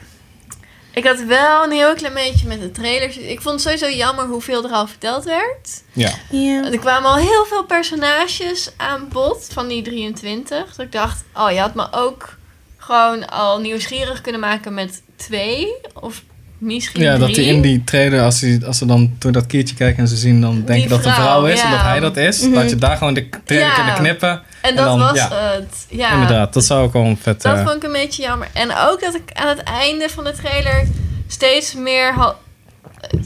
ik 1.00 1.06
had 1.06 1.24
wel 1.24 1.64
een 1.64 1.72
heel 1.72 1.94
klein 1.94 2.14
beetje 2.14 2.48
met 2.48 2.62
de 2.62 2.72
trailers. 2.72 3.18
Ik 3.18 3.42
vond 3.42 3.64
het 3.64 3.80
sowieso 3.80 3.98
jammer 3.98 4.26
hoeveel 4.26 4.64
er 4.64 4.72
al 4.72 4.88
verteld 4.88 5.24
werd. 5.24 5.84
Ja. 5.94 6.12
Ja. 6.30 6.72
Er 6.72 6.80
kwamen 6.80 7.10
al 7.10 7.16
heel 7.16 7.46
veel 7.46 7.64
personages 7.64 8.72
aan 8.78 9.08
bod 9.12 9.48
van 9.52 9.68
die 9.68 9.82
23. 9.82 10.76
Dat 10.76 10.86
ik 10.86 10.92
dacht, 10.92 11.24
oh, 11.34 11.52
je 11.52 11.60
had 11.60 11.76
me 11.76 11.88
ook 11.92 12.38
gewoon 12.78 13.30
al 13.30 13.60
nieuwsgierig 13.60 14.22
kunnen 14.22 14.42
maken 14.42 14.74
met 14.74 15.02
twee. 15.16 15.76
Of 15.94 16.24
misschien 16.60 17.02
Ja, 17.02 17.18
dat 17.18 17.36
hij 17.36 17.46
in 17.46 17.62
die 17.62 17.84
trailer, 17.84 18.22
als, 18.24 18.42
hij, 18.42 18.62
als 18.66 18.78
ze 18.78 18.86
dan 18.86 19.16
door 19.20 19.32
dat 19.32 19.46
kiertje 19.46 19.76
kijken 19.76 20.00
en 20.04 20.08
ze 20.08 20.16
zien, 20.16 20.42
dan 20.42 20.64
denken 20.66 20.90
dat 20.90 20.98
het 20.98 21.08
een 21.08 21.14
vrouw, 21.14 21.46
is 21.46 21.60
ja. 21.60 21.66
en 21.66 21.72
dat 21.72 21.82
hij 21.82 22.00
dat 22.00 22.18
is. 22.18 22.42
Mhm. 22.42 22.54
Dat 22.54 22.70
je 22.70 22.76
daar 22.76 22.98
gewoon 22.98 23.14
de 23.14 23.30
trailer 23.46 23.68
Ja. 23.70 23.76
kunnen 23.76 23.94
knippen. 23.94 24.42
En 24.62 24.76
dat 24.76 24.86
dan, 24.86 25.00
was 25.00 25.16
ja, 25.16 25.30
het. 25.32 25.86
Ja, 25.90 26.12
Inderdaad, 26.14 26.54
dat 26.54 26.66
zou 26.66 26.84
ook 26.84 26.94
wel 26.94 27.04
een 27.06 27.18
vet... 27.22 27.42
Dat 27.42 27.56
eh, 27.58 27.64
vond 27.64 27.76
ik 27.76 27.84
een 27.84 27.92
beetje 27.92 28.22
jammer. 28.24 28.48
En 28.54 28.70
ook 28.78 29.02
dat 29.02 29.16
ik 29.16 29.32
aan 29.34 29.48
het 29.48 29.64
einde 29.64 30.10
van 30.10 30.24
de 30.24 30.32
trailer 30.32 30.88
steeds 31.28 31.74
meer... 31.74 32.14
ha- 32.14 32.36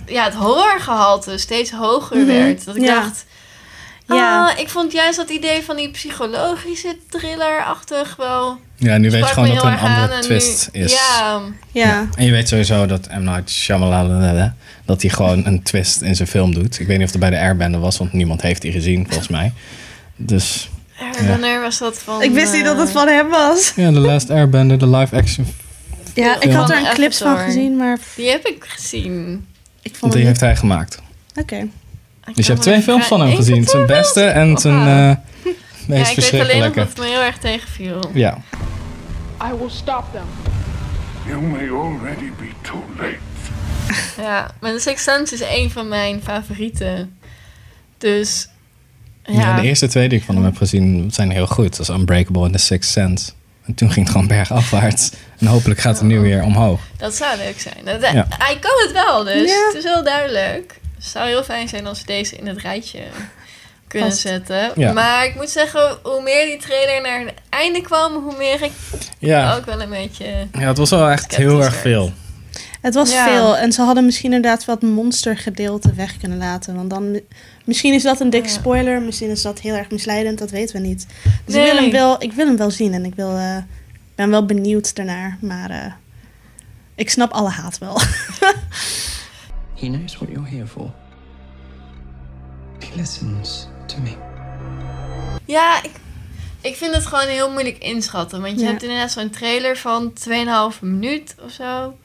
ja, 0.05 0.23
het 0.23 0.33
horrorgehalte 0.33 1.37
steeds 1.37 1.71
hoger 1.71 2.17
Mhm, 2.17 2.25
werd. 2.27 2.65
Dat 2.65 2.75
ik 2.75 2.81
ja. 2.83 3.01
dacht... 3.01 3.25
Ja. 4.15 4.47
Ah, 4.49 4.59
ik 4.59 4.69
vond 4.69 4.91
juist 4.91 5.17
dat 5.17 5.29
idee 5.29 5.61
van 5.63 5.75
die 5.75 5.89
psychologische 5.91 6.95
thriller-achtig 7.09 8.15
wel... 8.15 8.57
ja, 8.77 8.97
nu 8.97 9.09
weet 9.11 9.27
je 9.27 9.33
gewoon 9.33 9.49
dat 9.55 9.63
er 9.63 9.71
een 9.71 9.79
andere 9.79 10.19
twist 10.21 10.69
nu- 10.71 10.81
is. 10.83 10.91
Ja, 10.93 11.41
Ja. 11.71 12.07
En 12.15 12.25
je 12.25 12.31
weet 12.31 12.47
sowieso 12.47 12.85
dat 12.85 13.07
M. 13.11 13.23
Night 13.23 13.49
Shyamalan, 13.49 14.53
dat 14.85 15.01
hij 15.01 15.11
gewoon 15.11 15.45
een 15.45 15.63
twist 15.63 16.01
in 16.01 16.15
zijn 16.15 16.27
film 16.27 16.53
doet. 16.53 16.79
Ik 16.79 16.87
weet 16.87 16.97
niet 16.97 17.05
of 17.05 17.11
het 17.11 17.19
bij 17.21 17.29
de 17.29 17.37
Airbender 17.39 17.79
was, 17.79 17.97
want 17.97 18.13
niemand 18.13 18.41
heeft 18.41 18.61
die 18.61 18.71
gezien, 18.71 19.05
volgens 19.07 19.27
mij. 19.27 19.53
Dus 20.15 20.69
wanneer 21.27 21.61
was 21.61 21.77
dat 21.77 21.97
van... 21.99 22.21
Ik 22.21 22.31
wist 22.31 22.53
niet 22.53 22.63
dat 22.65 22.77
het 22.77 22.87
eh, 22.87 22.93
van 22.93 23.07
hem 23.07 23.29
was. 23.29 23.73
ja, 23.75 23.91
The 23.91 23.99
Last 23.99 24.29
Airbender, 24.29 24.77
de 24.77 24.87
live 24.87 25.15
action. 25.15 25.45
Ja, 26.13 26.39
ik 26.39 26.51
had 26.51 26.69
er 26.69 26.77
een 26.77 26.93
clips 26.93 27.17
van 27.17 27.37
gezien, 27.37 27.77
maar 27.77 27.97
Die 28.15 28.29
heb 28.29 28.45
ik 28.47 28.65
gezien. 28.67 29.45
ik 29.81 29.95
vond 29.95 30.11
Die 30.11 30.21
het 30.21 30.29
heeft 30.29 30.41
hij 30.41 30.55
gemaakt. 30.55 31.01
Oké. 31.35 31.67
Dus 32.33 32.45
je 32.45 32.51
hebt 32.51 32.63
twee 32.63 32.81
films 32.81 33.05
van 33.05 33.19
hem 33.19 33.29
Ik 33.29 33.35
gezien. 33.35 33.63
Zijn 33.67 33.85
beste 33.85 34.23
en 34.23 34.57
zijn 34.57 34.79
eh 34.87 35.15
Ja, 35.87 35.95
meest 35.95 36.11
ik 36.17 36.17
weet 36.31 36.41
alleen 36.41 36.59
nog 36.59 36.73
verschrikkelijke. 36.73 36.79
dat 36.79 36.87
het 36.89 36.97
me 36.97 37.05
heel 37.05 37.21
erg 37.21 37.37
tegenviel. 37.37 38.09
Ja. 38.13 38.37
I 39.43 39.57
will 39.59 39.69
stop 39.69 40.03
them. 40.11 40.25
You 41.27 41.41
may 41.41 41.69
already 41.69 42.31
be 42.39 42.49
too 42.61 42.83
late. 42.97 43.17
Ja, 44.21 44.51
maar 44.61 44.71
The 44.73 44.79
Sixth 44.79 45.03
Sense 45.03 45.33
is 45.33 45.41
een 45.49 45.71
van 45.71 45.87
mijn 45.87 46.21
favorieten. 46.23 47.17
Dus... 47.97 48.47
Ja, 49.23 49.39
Ja. 49.39 49.55
de 49.55 49.67
eerste 49.67 49.87
twee 49.87 50.09
die 50.09 50.17
ik 50.19 50.23
van 50.25 50.35
hem 50.35 50.43
heb 50.43 50.57
gezien 50.57 51.11
zijn 51.11 51.31
heel 51.31 51.47
goed. 51.47 51.77
Dat 51.77 51.89
is 51.89 51.95
Unbreakable 51.95 52.45
en 52.45 52.51
The 52.51 52.57
Sixth 52.57 52.91
Sense. 52.91 53.31
En 53.65 53.73
toen 53.73 53.91
ging 53.91 54.05
het 54.05 54.13
gewoon 54.15 54.27
bergafwaarts. 54.37 55.11
En 55.39 55.47
hopelijk 55.47 55.79
gaat 55.79 55.97
het 55.97 56.07
nu 56.07 56.19
weer 56.19 56.43
omhoog. 56.43 56.79
dat 56.97 57.15
zou 57.15 57.37
leuk 57.37 57.59
zijn. 57.59 57.75
Dat, 57.85 58.01
Ja. 58.11 58.25
Hij 58.29 58.57
kan 58.59 58.71
het 58.83 58.91
wel, 58.91 59.23
dus 59.23 59.49
Ja. 59.49 59.65
het 59.67 59.75
is 59.77 59.83
heel 59.83 60.03
duidelijk. 60.03 60.81
Het 61.03 61.11
zou 61.11 61.27
heel 61.27 61.43
fijn 61.43 61.67
zijn 61.69 61.87
als 61.87 61.99
we 61.99 62.05
deze 62.05 62.35
in 62.35 62.47
het 62.47 62.57
rijtje 62.61 62.99
kunnen 63.87 64.09
Past. 64.09 64.21
zetten. 64.21 64.71
Ja. 64.75 64.91
Maar 64.93 65.25
ik 65.25 65.35
moet 65.35 65.49
zeggen, 65.49 65.97
hoe 66.03 66.21
meer 66.21 66.45
die 66.45 66.57
trailer 66.57 67.01
naar 67.01 67.19
het 67.19 67.33
einde 67.49 67.81
kwam, 67.81 68.13
hoe 68.13 68.37
meer 68.37 68.61
ik 68.61 68.71
Ja, 69.19 69.55
ook 69.55 69.65
wel 69.65 69.81
een 69.81 69.89
beetje... 69.89 70.25
ja 70.53 70.67
het 70.67 70.77
was 70.77 70.89
wel 70.89 71.09
echt 71.09 71.35
heel 71.35 71.63
erg 71.63 71.75
veel. 71.75 72.13
Het 72.81 72.93
was 72.93 73.11
Ja. 73.11 73.25
veel. 73.27 73.57
En 73.57 73.71
ze 73.71 73.81
hadden 73.81 74.05
misschien 74.05 74.33
inderdaad 74.33 74.65
wat 74.65 74.81
monstergedeelte 74.81 75.93
weg 75.93 76.17
kunnen 76.17 76.37
laten. 76.37 76.75
Want 76.75 76.89
dan... 76.89 77.19
Misschien 77.65 77.93
is 77.93 78.03
dat 78.03 78.19
een 78.19 78.29
dikke 78.29 78.49
spoiler. 78.49 79.01
Misschien 79.01 79.29
is 79.29 79.41
dat 79.41 79.59
heel 79.59 79.75
erg 79.75 79.89
misleidend. 79.89 80.39
Dat 80.39 80.49
weten 80.51 80.75
we 80.81 80.87
niet. 80.87 81.07
Dus 81.45 81.55
ik, 81.55 81.63
wil 81.63 81.75
hem 81.75 81.91
wel, 81.91 82.23
ik 82.23 82.33
wil 82.33 82.45
hem 82.45 82.57
wel 82.57 82.71
zien. 82.71 82.93
En 82.93 83.05
ik 83.05 83.15
wil, 83.15 83.37
eh, 83.37 83.57
ben 84.15 84.29
wel 84.29 84.45
benieuwd 84.45 84.95
daarnaar. 84.95 85.37
Maar 85.41 85.69
eh, 85.69 85.91
ik 86.95 87.09
snap 87.09 87.31
alle 87.31 87.49
haat 87.49 87.77
wel. 87.77 87.99
He 89.83 89.89
knows 89.89 90.15
what 90.17 90.29
you're 90.29 90.47
here 90.49 90.67
for. 90.67 90.91
He 92.79 92.95
listens 92.95 93.67
to 93.87 93.97
me. 93.99 94.15
Ja, 95.45 95.83
ik, 95.83 95.91
ik 96.61 96.75
vind 96.75 96.95
het 96.95 97.05
gewoon 97.05 97.27
heel 97.27 97.51
moeilijk 97.51 97.77
inschatten. 97.77 98.41
Want 98.41 98.59
je 98.59 98.63
Ja. 98.65 98.69
hebt 98.71 98.83
inderdaad 98.83 99.11
zo'n 99.11 99.29
trailer 99.29 99.77
van 99.77 100.13
2,5 100.73 100.79
minuut 100.81 101.35
of 101.39 101.51
zo. 101.51 101.97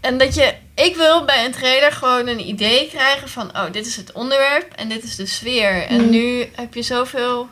En 0.00 0.18
dat 0.18 0.34
je... 0.34 0.54
Ik 0.74 0.96
wil 0.96 1.24
bij 1.24 1.44
een 1.44 1.52
trailer 1.52 1.92
gewoon 1.92 2.26
een 2.26 2.48
idee 2.48 2.88
krijgen 2.88 3.28
van... 3.28 3.48
Oh, 3.56 3.72
dit 3.72 3.86
is 3.86 3.96
het 3.96 4.12
onderwerp 4.12 4.72
en 4.72 4.88
dit 4.88 5.02
is 5.04 5.16
de 5.16 5.26
sfeer. 5.26 5.82
En 5.86 6.00
Mm. 6.04 6.10
nu 6.10 6.48
heb 6.54 6.74
je 6.74 6.82
zoveel... 6.82 7.48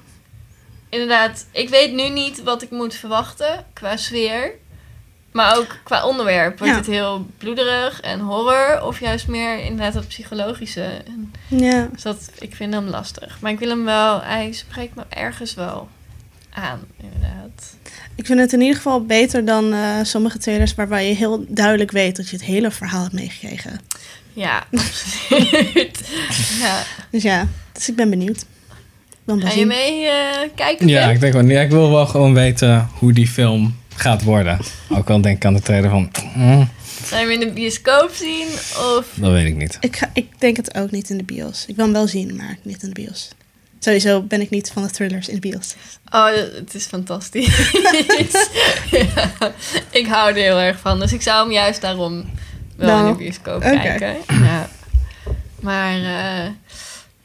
Inderdaad, 0.89 1.47
ik 1.53 1.69
weet 1.69 1.93
nu 1.93 2.09
niet 2.09 2.43
wat 2.43 2.63
ik 2.63 2.71
moet 2.71 2.95
verwachten 2.95 3.67
qua 3.73 3.97
sfeer. 3.97 4.55
Maar 5.37 5.57
ook 5.57 5.77
qua 5.83 6.07
onderwerp. 6.07 6.59
Wordt 6.59 6.73
Ja. 6.73 6.79
het 6.79 6.87
heel 6.87 7.27
bloederig 7.39 8.01
en 8.01 8.21
horror? 8.21 8.83
Of 8.83 9.01
juist 9.01 9.29
meer 9.29 9.59
inderdaad 9.59 9.93
dat 9.93 10.09
psychologische? 10.09 10.83
En 11.07 11.33
ja. 11.49 11.89
dus 11.93 12.03
dat, 12.03 12.31
ik 12.39 12.55
vind 12.55 12.75
hem 12.75 12.87
lastig. 12.89 13.39
Maar 13.41 13.53
ik 13.53 13.59
wil 13.59 13.69
hem 13.69 13.85
wel, 13.85 14.21
hij 14.23 14.53
spreekt 14.53 14.95
me 14.95 15.03
ergens 15.09 15.55
wel 15.55 15.89
aan, 16.51 16.81
inderdaad. 17.03 17.75
Ik 18.15 18.27
vind 18.27 18.39
het 18.39 18.53
in 18.53 18.61
ieder 18.61 18.77
geval 18.77 19.05
beter 19.05 19.45
dan 19.45 19.73
eh, 19.73 19.99
sommige 20.03 20.39
trailers 20.39 20.75
waarbij 20.75 21.09
je 21.09 21.15
heel 21.15 21.45
duidelijk 21.49 21.91
weet 21.91 22.17
dat 22.17 22.29
je 22.29 22.37
het 22.37 22.45
hele 22.45 22.71
verhaal 22.71 23.03
hebt 23.03 23.15
meegekregen. 23.15 23.81
Ja, 24.33 24.65
absoluut. 24.73 26.09
ja. 26.61 26.83
Dus 27.11 27.23
ja, 27.23 27.47
dus 27.73 27.89
ik 27.89 27.97
ben 27.97 28.11
benieuwd. 28.11 28.45
Dan 29.25 29.41
Ga 29.41 29.53
je 29.53 29.67
mee 29.67 30.07
eh, 30.07 30.49
kijken? 30.55 30.89
Ja, 30.89 31.11
ik 31.11 31.21
denk 31.21 31.33
wel. 31.33 31.45
Ja, 31.45 31.61
ik 31.61 31.71
wil 31.71 31.91
wel 31.91 32.07
gewoon 32.07 32.35
weten 32.35 32.89
hoe 32.99 33.13
die 33.13 33.29
film 33.29 33.77
gaat 33.97 34.23
worden. 34.23 34.59
Ook 34.89 35.11
al 35.11 35.21
denk 35.21 35.37
ik 35.37 35.45
aan 35.45 35.55
de 35.55 35.61
trailer 35.61 35.91
van... 35.91 36.11
mm, 36.35 36.69
Ga 37.05 37.19
je 37.19 37.23
hem 37.23 37.41
in 37.41 37.41
de 37.49 37.53
bioscoop 37.53 38.11
zien? 38.15 38.47
Of... 38.99 39.07
dat 39.15 39.31
weet 39.33 39.47
ik 39.47 39.57
niet. 39.57 39.77
Ik, 39.81 39.97
ga, 39.97 40.11
ik 40.13 40.27
denk 40.39 40.57
het 40.57 40.75
ook 40.75 40.91
niet 40.91 41.11
in 41.11 41.17
de 41.19 41.25
bios. 41.25 41.65
Ik 41.67 41.77
wil 41.77 41.85
hem 41.85 41.95
wel 41.95 42.07
zien, 42.09 42.37
maar 42.37 42.57
niet 42.63 42.83
in 42.83 42.89
de 42.93 43.01
bios. 43.03 43.29
Sowieso 43.79 44.23
ben 44.23 44.41
ik 44.41 44.51
niet 44.51 44.71
van 44.73 44.83
de 44.83 44.91
thrillers 44.91 45.29
in 45.29 45.35
de 45.35 45.49
bios. 45.49 45.75
Oh, 46.13 46.27
het 46.55 46.75
is 46.75 46.85
fantastisch. 46.85 47.71
ja, 48.91 49.33
ik 50.01 50.07
hou 50.07 50.29
er 50.29 50.35
heel 50.37 50.59
erg 50.61 50.79
van. 50.79 50.99
Dus 51.01 51.13
ik 51.13 51.23
zou 51.23 51.43
hem 51.43 51.53
juist 51.53 51.81
daarom 51.81 52.25
wel 52.77 52.89
Nou, 52.89 53.07
in 53.07 53.13
de 53.13 53.19
bioscoop 53.19 53.57
oké. 53.65 53.71
kijken. 53.83 54.17
Ja. 54.43 54.69
Maar 55.61 55.97
eh, 55.97 56.51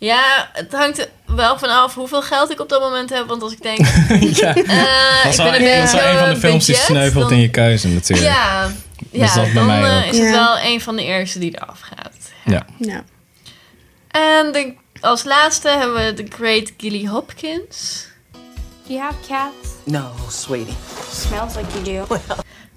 ja, 0.09 0.49
het 0.53 0.71
hangt 0.73 0.99
er 0.99 1.07
wel 1.25 1.57
vanaf 1.59 1.93
hoeveel 1.95 2.21
geld 2.21 2.51
ik 2.51 2.59
op 2.59 2.69
dat 2.69 2.81
moment 2.81 3.09
heb. 3.09 3.27
Want 3.27 3.41
als 3.41 3.51
ik 3.51 3.61
denk, 3.61 3.77
ja, 4.41 4.55
eh, 4.55 5.23
dat 5.23 5.25
ik 5.25 5.29
is 5.29 5.35
ben 5.35 5.45
wel, 5.45 5.53
een 5.55 5.61
dat 5.61 5.61
is 5.61 5.91
beetje 5.91 5.97
wel 5.97 6.11
een 6.11 6.17
van 6.19 6.29
de 6.33 6.39
films 6.39 6.65
die 6.65 6.75
sneuvelt 6.75 7.23
dan- 7.23 7.33
in 7.33 7.39
je 7.41 7.49
keuze 7.49 7.87
natuurlijk. 7.87 8.29
Ja, 8.29 8.67
Dus 9.11 9.19
ja 9.33 9.35
dat 9.35 9.43
bij 9.43 9.53
dan 9.53 9.65
mij 9.65 9.83
eh, 9.89 9.97
ook. 9.97 10.03
is 10.13 10.17
het 10.17 10.27
Ja. 10.27 10.31
wel 10.31 10.59
een 10.71 10.81
van 10.81 10.95
de 10.95 11.03
eerste 11.03 11.39
die 11.39 11.55
eraf 11.61 11.79
gaat. 11.79 12.13
Ja. 12.45 12.65
Ja. 12.77 13.03
En 14.11 14.51
de, 14.51 14.73
als 15.01 15.23
laatste 15.23 15.69
hebben 15.69 16.05
we 16.05 16.13
The 16.13 16.25
Great 16.29 16.71
Gilly 16.77 17.05
Hopkins. 17.07 18.07
Do 18.87 18.93
you 18.93 18.99
have 18.99 19.15
cats? 19.27 19.69
No, 19.83 20.11
sweetie. 20.29 20.73
Smells 21.13 21.55
like 21.55 21.67
you 21.83 22.05
do. 22.07 22.17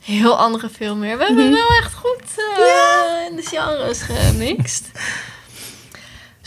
Heel 0.01 0.39
andere 0.39 0.69
film 0.69 1.01
weer. 1.01 1.19
We 1.19 1.25
hebben 1.25 1.51
wel 1.53 1.69
echt 1.81 1.95
goed 1.95 2.23
eh, 2.37 3.31
in 3.31 3.37
de 3.37 3.43
genres 3.43 4.01
gemixt. 4.03 4.85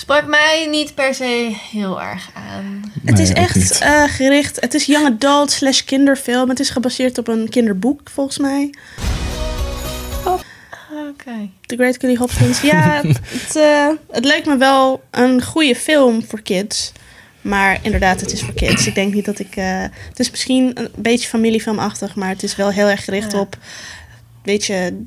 Sprak 0.07 0.25
mij 0.27 0.67
niet 0.69 0.95
per 0.95 1.13
se 1.15 1.55
heel 1.71 2.01
erg 2.01 2.29
aan. 2.33 2.91
Het 3.05 3.19
is 3.19 3.29
echt 3.33 3.79
eh, 3.79 4.03
gericht. 4.03 4.61
Het 4.61 4.73
is 4.73 4.85
young 4.85 5.05
adult 5.05 5.51
slash 5.51 5.81
kinderfilm. 5.81 6.49
Het 6.49 6.59
is 6.59 6.69
gebaseerd 6.69 7.17
op 7.17 7.27
een 7.27 7.49
kinderboek, 7.49 8.01
volgens 8.09 8.37
mij. 8.37 8.69
Oké. 11.09 11.49
The 11.65 11.75
Great 11.75 11.97
Gilly 11.99 12.15
Hopkins. 12.15 12.61
Ja, 12.61 13.01
het, 13.27 13.55
eh, 13.55 13.87
het 14.11 14.25
lijkt 14.25 14.45
me 14.47 14.57
wel 14.57 15.03
een 15.11 15.43
goede 15.43 15.75
film 15.75 16.23
voor 16.27 16.41
kids. 16.41 16.91
Maar 17.41 17.79
inderdaad, 17.81 18.21
het 18.21 18.31
is 18.31 18.41
voor 18.41 18.53
kids. 18.53 18.87
Ik 18.87 18.95
denk 18.95 19.13
niet 19.13 19.25
dat 19.25 19.39
ik... 19.39 19.55
eh, 19.55 19.81
het 20.09 20.19
is 20.19 20.31
misschien 20.31 20.71
een 20.73 20.89
beetje 20.95 21.27
familiefilmachtig, 21.27 22.15
maar 22.15 22.29
het 22.29 22.43
is 22.43 22.55
wel 22.55 22.69
heel 22.69 22.87
erg 22.87 23.03
gericht 23.03 23.31
Ja. 23.31 23.39
op... 23.39 23.57
Weet 24.43 24.65
je, 24.65 25.03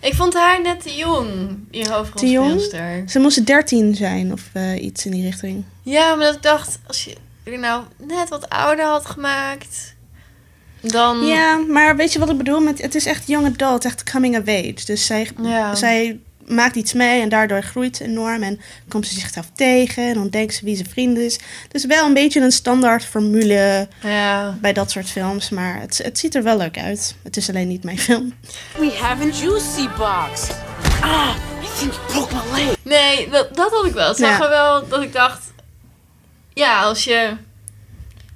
Ik 0.00 0.14
vond 0.14 0.34
haar 0.34 0.62
net 0.62 0.82
te 0.82 0.94
jong, 0.96 1.58
die 1.70 1.82
Te 1.84 1.92
hoofdrolspeelster. 1.92 3.02
ze 3.08 3.18
moest 3.18 3.46
13 3.46 3.94
zijn 3.94 4.32
of 4.32 4.42
eh, 4.52 4.82
iets 4.82 5.04
in 5.06 5.10
die 5.12 5.24
richting. 5.24 5.64
Ja, 5.82 6.14
maar 6.14 6.24
dat 6.26 6.34
ik 6.34 6.42
dacht, 6.42 6.78
als 6.86 7.04
je 7.04 7.14
er 7.44 7.58
nou 7.58 7.82
net 7.96 8.28
wat 8.28 8.48
ouder 8.48 8.84
had 8.84 9.06
gemaakt, 9.06 9.94
dan... 10.80 11.26
Ja, 11.26 11.56
maar 11.56 11.96
weet 11.96 12.12
je 12.12 12.18
wat 12.18 12.30
ik 12.30 12.36
bedoel? 12.36 12.60
Met, 12.60 12.82
het 12.82 12.94
is 12.94 13.06
echt 13.06 13.26
young 13.26 13.46
adult, 13.46 13.84
echt 13.84 14.10
coming 14.10 14.38
of 14.38 14.48
age. 14.48 14.84
Dus 14.86 15.06
zij, 15.06 15.28
Ja. 15.42 15.74
zij 15.74 16.20
maakt 16.50 16.76
iets 16.76 16.92
mee 16.92 17.20
en 17.22 17.28
daardoor 17.28 17.62
groeit 17.62 17.96
ze 17.96 18.04
enorm. 18.04 18.42
En 18.42 18.60
komt 18.88 19.06
ze 19.06 19.14
zichzelf 19.20 19.50
tegen 19.54 20.08
en 20.08 20.18
ontdekt 20.18 20.54
ze 20.54 20.64
wie 20.64 20.76
ze 20.76 20.84
vriend 20.84 21.18
is. 21.18 21.38
Dus 21.68 21.86
wel 21.86 22.06
een 22.06 22.14
beetje 22.14 22.40
een 22.40 22.52
standaard 22.52 23.04
formule 23.04 23.88
Ja. 24.02 24.58
bij 24.60 24.72
dat 24.72 24.90
soort 24.90 25.10
films. 25.10 25.48
Maar 25.50 25.80
het, 25.80 25.98
het 26.04 26.18
ziet 26.18 26.34
er 26.34 26.42
wel 26.42 26.56
leuk 26.56 26.78
uit. 26.78 27.14
Het 27.22 27.36
is 27.36 27.48
alleen 27.48 27.68
niet 27.68 27.84
mijn 27.84 27.98
film. 27.98 28.32
We 28.78 28.96
have 29.00 29.22
a 29.22 29.26
juicy 29.26 29.88
box. 29.98 30.48
Ah, 31.00 31.36
I 31.62 31.66
think 31.78 31.92
you 31.92 32.06
broke 32.06 32.34
my 32.34 32.64
leg. 32.64 32.74
Nee, 32.82 33.28
dat, 33.30 33.56
dat 33.56 33.70
had 33.70 33.84
ik 33.84 33.92
wel. 33.92 34.08
Het 34.08 34.16
zag 34.16 34.38
Ja. 34.38 34.44
er 34.44 34.48
wel 34.50 34.88
dat 34.88 35.02
ik 35.02 35.12
dacht... 35.12 35.40
Ja, 36.54 36.82
als 36.82 37.04
je... 37.04 37.30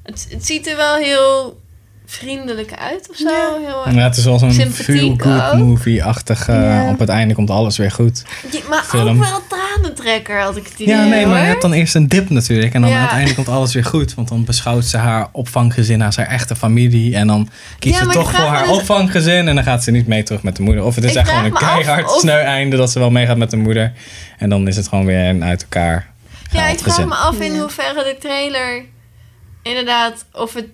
Het, 0.02 0.26
het 0.30 0.46
ziet 0.46 0.66
er 0.66 0.76
wel 0.76 0.94
heel 0.94 1.60
vriendelijk 2.06 2.72
uit 2.74 3.08
of 3.10 3.16
zo. 3.16 3.28
Ja. 3.28 3.58
Heel, 3.84 3.94
Ja, 3.94 4.02
het 4.02 4.16
is 4.16 4.24
wel 4.24 4.38
zo'n 4.38 4.52
feel-good 4.52 5.52
movie-achtig. 5.58 6.46
Ja. 6.46 6.88
Op 6.88 6.98
het 6.98 7.08
einde 7.08 7.34
komt 7.34 7.50
alles 7.50 7.76
weer 7.76 7.90
goed. 7.90 8.22
Ja, 8.52 8.58
maar 8.68 8.82
film. 8.82 9.08
ook 9.08 9.24
wel 9.28 9.40
tranentrekker, 9.48 10.40
had 10.40 10.56
ik 10.56 10.64
het 10.68 10.78
idee. 10.78 10.94
Ja, 10.94 11.04
nee, 11.04 11.26
maar 11.26 11.40
je 11.40 11.46
hebt 11.46 11.62
dan 11.62 11.72
eerst 11.72 11.94
een 11.94 12.08
dip 12.08 12.30
natuurlijk. 12.30 12.74
En 12.74 12.80
dan 12.80 12.90
Ja. 12.90 12.98
uiteindelijk 12.98 13.36
komt 13.36 13.48
alles 13.56 13.74
weer 13.74 13.84
goed. 13.84 14.14
Want 14.14 14.28
dan 14.28 14.44
beschouwt 14.44 14.84
ze 14.84 14.96
haar 14.96 15.28
opvanggezin 15.32 16.02
als 16.02 16.16
haar 16.16 16.26
echte 16.26 16.56
familie. 16.56 17.14
En 17.16 17.26
dan 17.26 17.48
kiest 17.78 17.98
Ja, 17.98 18.04
ze 18.04 18.10
toch 18.10 18.30
voor 18.30 18.44
haar 18.48 18.66
dus- 18.66 18.76
opvanggezin. 18.76 19.48
En 19.48 19.54
dan 19.54 19.64
gaat 19.64 19.84
ze 19.84 19.90
niet 19.90 20.06
mee 20.06 20.22
terug 20.22 20.42
met 20.42 20.56
de 20.56 20.62
moeder. 20.62 20.84
Of 20.84 20.94
het 20.94 21.04
is 21.04 21.10
Ik 21.10 21.16
echt 21.16 21.28
gewoon 21.28 21.44
een 21.44 21.52
keihard 21.52 22.14
of- 22.14 22.20
sneu 22.20 22.40
einde 22.40 22.76
dat 22.76 22.90
ze 22.90 22.98
wel 22.98 23.10
meegaat 23.10 23.36
met 23.36 23.50
de 23.50 23.56
moeder. 23.56 23.92
En 24.38 24.48
dan 24.48 24.68
is 24.68 24.76
het 24.76 24.88
gewoon 24.88 25.04
weer 25.04 25.28
een 25.28 25.44
uit 25.44 25.62
elkaar 25.62 26.12
Ja, 26.50 26.66
ik 26.68 26.78
vraag 26.78 27.04
me 27.06 27.14
af 27.14 27.40
in 27.40 27.58
hoeverre 27.58 28.04
de 28.04 28.16
trailer 28.20 28.84
inderdaad 29.62 30.24
of 30.32 30.54
het 30.54 30.66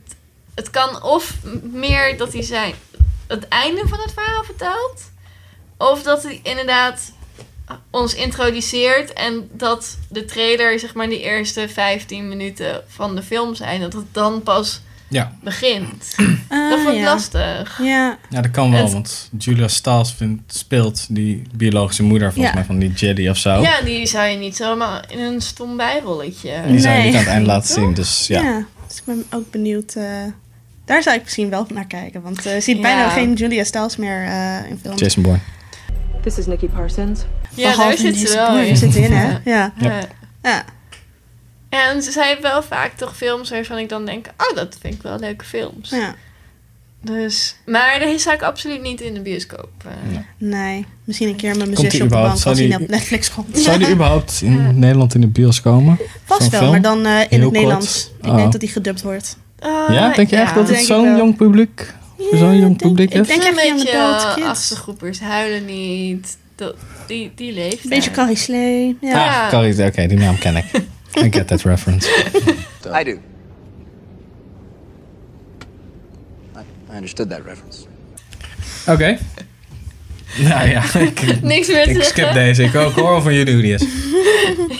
het 0.60 0.70
kan 0.70 1.02
of 1.02 1.34
meer 1.72 2.16
dat 2.16 2.32
hij 2.32 2.42
zijn 2.42 2.74
het 3.26 3.48
einde 3.48 3.82
van 3.88 3.98
het 3.98 4.12
verhaal 4.12 4.44
vertelt, 4.44 5.10
of 5.76 6.02
dat 6.02 6.22
hij 6.22 6.40
inderdaad 6.42 7.12
ons 7.90 8.14
introduceert 8.14 9.12
en 9.12 9.48
dat 9.52 9.96
de 10.08 10.24
trailer 10.24 10.78
zeg 10.78 10.94
maar 10.94 11.08
de 11.08 11.20
eerste 11.20 11.68
15 11.68 12.28
minuten 12.28 12.82
van 12.88 13.14
de 13.16 13.22
film 13.22 13.54
zijn, 13.54 13.80
dat 13.80 13.92
het 13.92 14.04
dan 14.12 14.42
pas 14.42 14.80
Ja. 15.08 15.36
begint. 15.42 16.14
Ah, 16.48 16.70
dat 16.70 16.82
wordt 16.82 16.98
ja. 16.98 17.04
lastig. 17.04 17.78
Ja. 17.82 18.18
Ja, 18.30 18.40
dat 18.40 18.50
kan 18.50 18.70
wel, 18.70 18.90
want 18.92 19.28
Julia 19.38 19.68
Stiles 19.68 20.12
vindt, 20.12 20.54
speelt 20.54 21.06
die 21.14 21.42
biologische 21.54 22.02
moeder 22.02 22.32
volgens 22.32 22.48
Ja. 22.54 22.58
mij 22.58 22.64
van 22.66 22.78
die 22.78 22.92
Jedi 22.92 23.30
of 23.30 23.36
zo. 23.36 23.60
Ja, 23.60 23.80
die 23.80 24.06
zou 24.06 24.26
je 24.26 24.36
niet 24.36 24.56
zomaar 24.56 25.04
in 25.12 25.18
een 25.18 25.40
stom 25.40 25.76
bijrolletje. 25.76 26.62
Die 26.66 26.78
zou 26.80 26.94
je 26.94 27.00
Nee. 27.00 27.06
niet 27.06 27.14
aan 27.14 27.20
het 27.20 27.28
eind 27.32 27.46
laten 27.46 27.74
zien, 27.80 27.94
dus 27.94 28.26
ja. 28.26 28.42
Ja, 28.42 28.64
dus 28.88 28.96
ik 28.96 29.04
ben 29.04 29.24
ook 29.34 29.50
benieuwd. 29.50 29.94
eh, 29.94 30.04
daar 30.90 31.02
zou 31.02 31.16
ik 31.16 31.22
misschien 31.22 31.50
wel 31.50 31.66
naar 31.74 31.86
kijken. 31.86 32.22
Want 32.22 32.46
eh, 32.46 32.54
je 32.54 32.60
ziet 32.60 32.76
Ja. 32.76 32.82
bijna 32.82 33.08
geen 33.08 33.32
Julia 33.34 33.64
Stiles 33.64 33.96
meer 33.96 34.24
eh, 34.24 34.70
in 34.70 34.78
films. 34.82 35.00
Jason 35.00 35.22
Bourne. 35.22 35.40
This 36.22 36.38
is 36.38 36.46
Nikki 36.46 36.68
Parsons. 36.68 37.20
Ja, 37.54 37.76
daar 37.76 37.96
zit 37.96 38.16
ze 38.16 38.34
wel 38.34 38.58
in. 38.58 38.76
zit 38.76 38.94
in, 38.94 39.12
hè? 39.12 39.28
Ja. 39.30 39.38
Ja. 39.44 39.72
Ja. 39.76 40.00
Ja. 40.42 40.64
En 41.68 42.02
zij 42.02 42.28
heeft 42.28 42.42
wel 42.42 42.62
vaak 42.62 42.92
toch 42.96 43.16
films 43.16 43.50
waarvan 43.50 43.78
ik 43.78 43.88
dan 43.88 44.06
denk, 44.06 44.26
oh, 44.36 44.56
dat 44.56 44.76
vind 44.80 44.94
ik 44.94 45.02
wel 45.02 45.18
leuke 45.18 45.44
films. 45.44 45.90
Ja. 45.90 46.14
Dus, 47.02 47.56
maar 47.66 47.98
deze 47.98 48.18
zou 48.18 48.34
ik 48.36 48.42
absoluut 48.42 48.82
niet 48.82 49.00
in 49.00 49.14
de 49.14 49.20
bioscoop. 49.20 49.70
eh. 49.84 50.18
Nee, 50.38 50.86
misschien 51.04 51.28
een 51.28 51.36
keer 51.36 51.48
met 51.48 51.58
mijn 51.58 51.74
Komt 51.74 51.90
zusje 51.90 52.02
op 52.04 52.08
de 52.10 52.14
bank 52.14 52.30
als 52.30 52.40
zou 52.40 52.54
hij 52.56 52.64
die- 52.66 52.78
naar 52.78 52.88
Netflix 52.88 53.30
komt. 53.34 53.58
Zou 53.58 53.78
die 53.78 53.88
überhaupt 53.94 54.40
in 54.42 54.78
Nederland 54.78 55.14
in 55.14 55.20
de 55.20 55.26
bios 55.26 55.60
komen? 55.60 55.98
Vast 56.24 56.40
Zo'n 56.42 56.50
wel, 56.50 56.60
film? 56.60 56.70
maar 56.72 56.82
dan 56.82 57.06
eh, 57.06 57.12
in 57.12 57.26
Heel 57.28 57.28
het 57.30 57.40
kort? 57.40 57.52
Nederlands. 57.52 58.10
Ik 58.22 58.28
Oh. 58.28 58.36
denk 58.36 58.52
dat 58.52 58.60
die 58.60 58.70
gedubt 58.70 59.02
wordt. 59.02 59.36
Ja, 59.88 60.12
denk 60.12 60.30
je 60.30 60.36
echt 60.36 60.54
dat 60.54 60.68
het 60.68 60.78
ik 60.78 60.84
zo'n 60.84 61.16
jong 61.16 61.36
publiek, 61.36 61.94
voor 62.18 62.38
zo'n 62.38 62.58
jong 62.58 62.76
publiek 62.76 63.14
ik 63.14 63.20
is? 63.20 63.26
denk 63.26 63.44
een 63.44 63.74
beetje 63.74 63.98
achtergroepers 64.44 65.20
huilen 65.20 65.64
niet. 65.64 66.38
Dat, 66.54 66.74
die, 67.06 67.32
die 67.34 67.52
leeft. 67.52 67.84
Een 67.84 67.90
beetje 67.90 68.10
Carrie 68.10 68.36
Slee. 68.36 68.96
Ja. 69.00 69.44
Ah, 69.44 69.48
Carrie, 69.50 69.86
oké, 69.86 70.06
die 70.06 70.18
naam 70.18 70.38
ken 70.38 70.56
ik. 70.56 70.64
I 71.24 71.28
get 71.32 71.46
that 71.46 71.62
reference. 71.62 72.08
I 73.00 73.04
do. 73.04 73.10
I, 76.56 76.60
I 76.92 76.94
understood 76.94 77.30
that 77.30 77.40
reference. 77.44 77.78
Oké. 78.86 79.18
Nou 80.38 80.68
ja, 80.68 80.82
ik, 80.98 81.42
Niks 81.42 81.68
meer 81.68 81.84
te 81.84 81.90
ik 81.90 82.02
skip 82.02 82.14
zeggen. 82.16 82.34
deze. 82.34 82.62
Ik 82.62 82.72
hoor 82.72 82.92
hoor 82.92 83.22
van 83.22 83.34
jullie 83.34 83.52
hoe 83.52 83.62
die 83.62 83.74
is. 83.74 83.82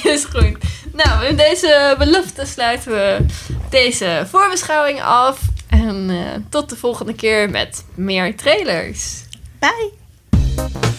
is 0.04 0.24
goed. 0.24 0.56
Nou, 0.92 1.22
met 1.26 1.38
deze 1.38 1.94
belofte 1.98 2.46
sluiten 2.46 2.92
we 2.92 3.18
deze 3.70 4.26
voorbeschouwing 4.30 5.02
af. 5.02 5.40
En 5.68 6.10
eh, 6.10 6.16
tot 6.48 6.68
de 6.68 6.76
volgende 6.76 7.14
keer 7.14 7.50
met 7.50 7.84
meer 7.94 8.36
trailers. 8.36 9.22
Bye! 9.58 10.89